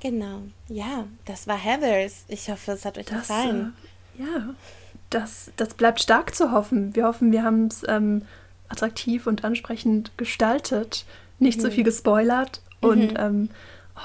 [0.00, 0.42] Genau.
[0.68, 2.24] Ja, das war Heathers.
[2.28, 3.74] Ich hoffe, es hat euch das, gefallen.
[4.18, 4.54] Äh, ja,
[5.10, 6.94] das, das bleibt stark zu hoffen.
[6.94, 8.22] Wir hoffen, wir haben es ähm,
[8.70, 11.04] attraktiv und ansprechend gestaltet,
[11.38, 11.62] nicht mhm.
[11.62, 13.16] so viel gespoilert und mhm.
[13.18, 13.50] ähm,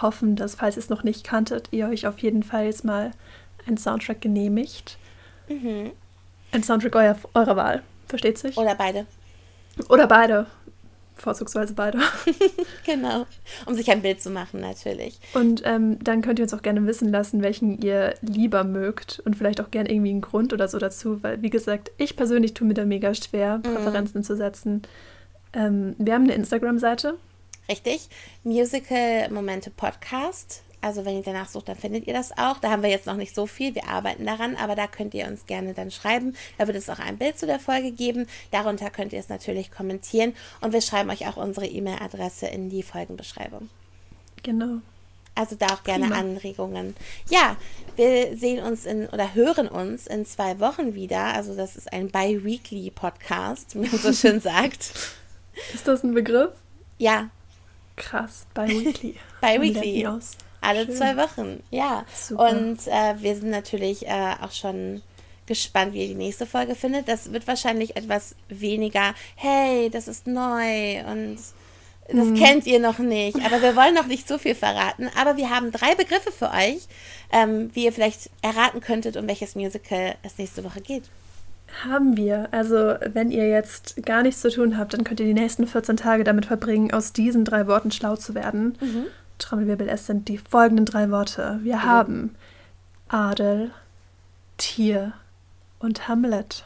[0.02, 3.12] hoffen, dass, falls ihr es noch nicht kanntet, ihr euch auf jeden Fall jetzt mal
[3.66, 4.98] einen Soundtrack genehmigt.
[5.48, 5.92] Mhm.
[6.52, 8.58] Ein Soundtrack euer, eurer Wahl, versteht sich?
[8.58, 9.06] Oder beide.
[9.90, 10.48] Oder beide
[11.16, 12.00] vorzugsweise beide.
[12.86, 13.26] genau,
[13.66, 15.20] um sich ein Bild zu machen natürlich.
[15.34, 19.36] Und ähm, dann könnt ihr uns auch gerne wissen lassen, welchen ihr lieber mögt und
[19.36, 22.68] vielleicht auch gerne irgendwie einen Grund oder so dazu, weil wie gesagt, ich persönlich tue
[22.68, 23.64] mir da mega schwer, mhm.
[23.64, 24.82] Präferenzen zu setzen.
[25.54, 27.18] Ähm, wir haben eine Instagram-Seite.
[27.70, 28.10] Richtig,
[28.44, 32.60] Musical Momente Podcast also wenn ihr danach sucht, dann findet ihr das auch.
[32.60, 33.74] Da haben wir jetzt noch nicht so viel.
[33.74, 36.36] Wir arbeiten daran, aber da könnt ihr uns gerne dann schreiben.
[36.60, 38.28] Da wird es auch ein Bild zu der Folge geben.
[38.52, 42.84] Darunter könnt ihr es natürlich kommentieren und wir schreiben euch auch unsere E-Mail-Adresse in die
[42.84, 43.70] Folgenbeschreibung.
[44.44, 44.78] Genau.
[45.34, 46.20] Also da auch gerne Prima.
[46.20, 46.96] Anregungen.
[47.32, 47.58] Ja,
[47.96, 51.34] wir sehen uns in oder hören uns in zwei Wochen wieder.
[51.34, 54.94] Also das ist ein bi-weekly Podcast, wie man so schön sagt.
[55.74, 56.52] Ist das ein Begriff?
[57.00, 57.32] Ja.
[57.96, 59.16] Krass, bi-weekly.
[59.42, 60.08] bi-weekly.
[60.66, 60.96] Alle Schön.
[60.96, 62.06] zwei Wochen, ja.
[62.14, 62.50] Super.
[62.50, 65.02] Und äh, wir sind natürlich äh, auch schon
[65.46, 67.08] gespannt, wie ihr die nächste Folge findet.
[67.08, 71.38] Das wird wahrscheinlich etwas weniger, hey, das ist neu und
[72.08, 72.36] das mhm.
[72.36, 73.38] kennt ihr noch nicht.
[73.46, 75.10] Aber wir wollen noch nicht so viel verraten.
[75.20, 76.88] Aber wir haben drei Begriffe für euch,
[77.32, 81.04] ähm, wie ihr vielleicht erraten könntet, um welches Musical es nächste Woche geht.
[81.84, 82.48] Haben wir.
[82.52, 85.98] Also, wenn ihr jetzt gar nichts zu tun habt, dann könnt ihr die nächsten 14
[85.98, 88.78] Tage damit verbringen, aus diesen drei Worten schlau zu werden.
[88.80, 89.06] Mhm.
[89.40, 91.60] Trommelwirbel, es sind die folgenden drei Worte.
[91.64, 92.36] Wir haben
[93.08, 93.72] Adel,
[94.58, 95.14] Tier
[95.80, 96.66] und Hamlet.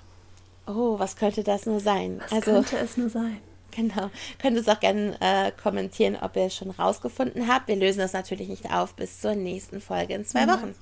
[0.68, 2.22] Oh, was könnte das nur sein?
[2.22, 3.38] Was also, könnte es nur sein?
[3.72, 4.10] Genau.
[4.42, 7.68] Könnt ihr es auch gerne äh, kommentieren, ob ihr es schon rausgefunden habt.
[7.68, 10.74] Wir lösen das natürlich nicht auf bis zur nächsten Folge in zwei Wochen.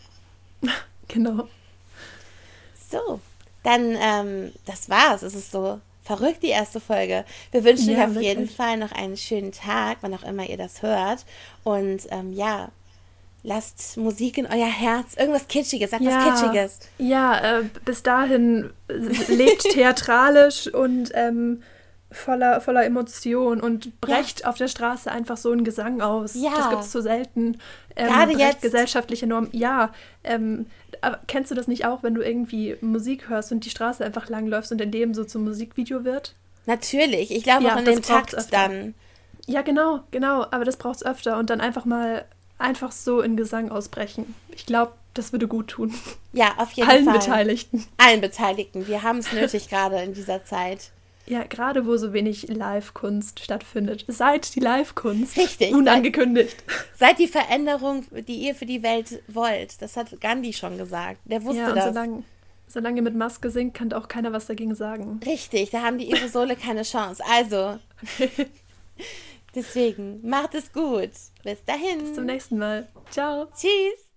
[1.09, 1.47] Genau.
[2.89, 3.21] So,
[3.63, 5.21] dann, ähm, das war's.
[5.21, 7.25] Es ist so verrückt, die erste Folge.
[7.51, 8.27] Wir wünschen ja, euch auf wirklich.
[8.27, 11.25] jeden Fall noch einen schönen Tag, wann auch immer ihr das hört.
[11.63, 12.69] Und ähm, ja,
[13.43, 15.15] lasst Musik in euer Herz.
[15.15, 16.79] Irgendwas Kitschiges, sagt ja, was Kitschiges.
[16.97, 18.71] Ja, äh, bis dahin
[19.27, 21.61] lebt theatralisch und ähm,
[22.11, 24.47] voller, voller Emotion und brecht ja.
[24.47, 26.35] auf der Straße einfach so einen Gesang aus.
[26.35, 26.53] Ja.
[26.55, 27.59] Das gibt es so selten.
[27.95, 28.61] Ähm, Gerade jetzt.
[28.61, 29.49] Gesellschaftliche Normen.
[29.51, 29.91] Ja,
[30.23, 30.67] ähm,
[31.01, 34.29] aber kennst du das nicht auch, wenn du irgendwie Musik hörst und die Straße einfach
[34.29, 36.33] langläufst und in dem so zum Musikvideo wird?
[36.65, 38.93] Natürlich, ich glaube ja, auch in dem Takt dann.
[39.45, 42.25] Ja, genau, genau, aber das braucht es öfter und dann einfach mal
[42.57, 44.35] einfach so in Gesang ausbrechen.
[44.53, 45.93] Ich glaube, das würde gut tun.
[46.33, 47.13] Ja, auf jeden Allen Fall.
[47.13, 47.85] Allen Beteiligten.
[47.97, 48.87] Allen Beteiligten.
[48.87, 50.91] Wir haben es nötig gerade in dieser Zeit.
[51.29, 54.05] Ja, gerade wo so wenig Live-Kunst stattfindet.
[54.07, 55.37] Seid die Live-Kunst.
[55.37, 55.71] Richtig.
[55.71, 56.63] Nun angekündigt.
[56.95, 59.81] Seid die Veränderung, die ihr für die Welt wollt.
[59.81, 61.19] Das hat Gandhi schon gesagt.
[61.25, 61.85] Der wusste ja, und das.
[61.85, 62.23] Solange,
[62.67, 65.19] solange ihr mit Maske singt, kann auch keiner was dagegen sagen.
[65.25, 67.21] Richtig, da haben die Aerosole keine Chance.
[67.29, 67.77] Also,
[69.55, 71.11] deswegen, macht es gut.
[71.43, 71.99] Bis dahin.
[71.99, 72.87] Bis zum nächsten Mal.
[73.09, 73.47] Ciao.
[73.53, 74.07] Tschüss.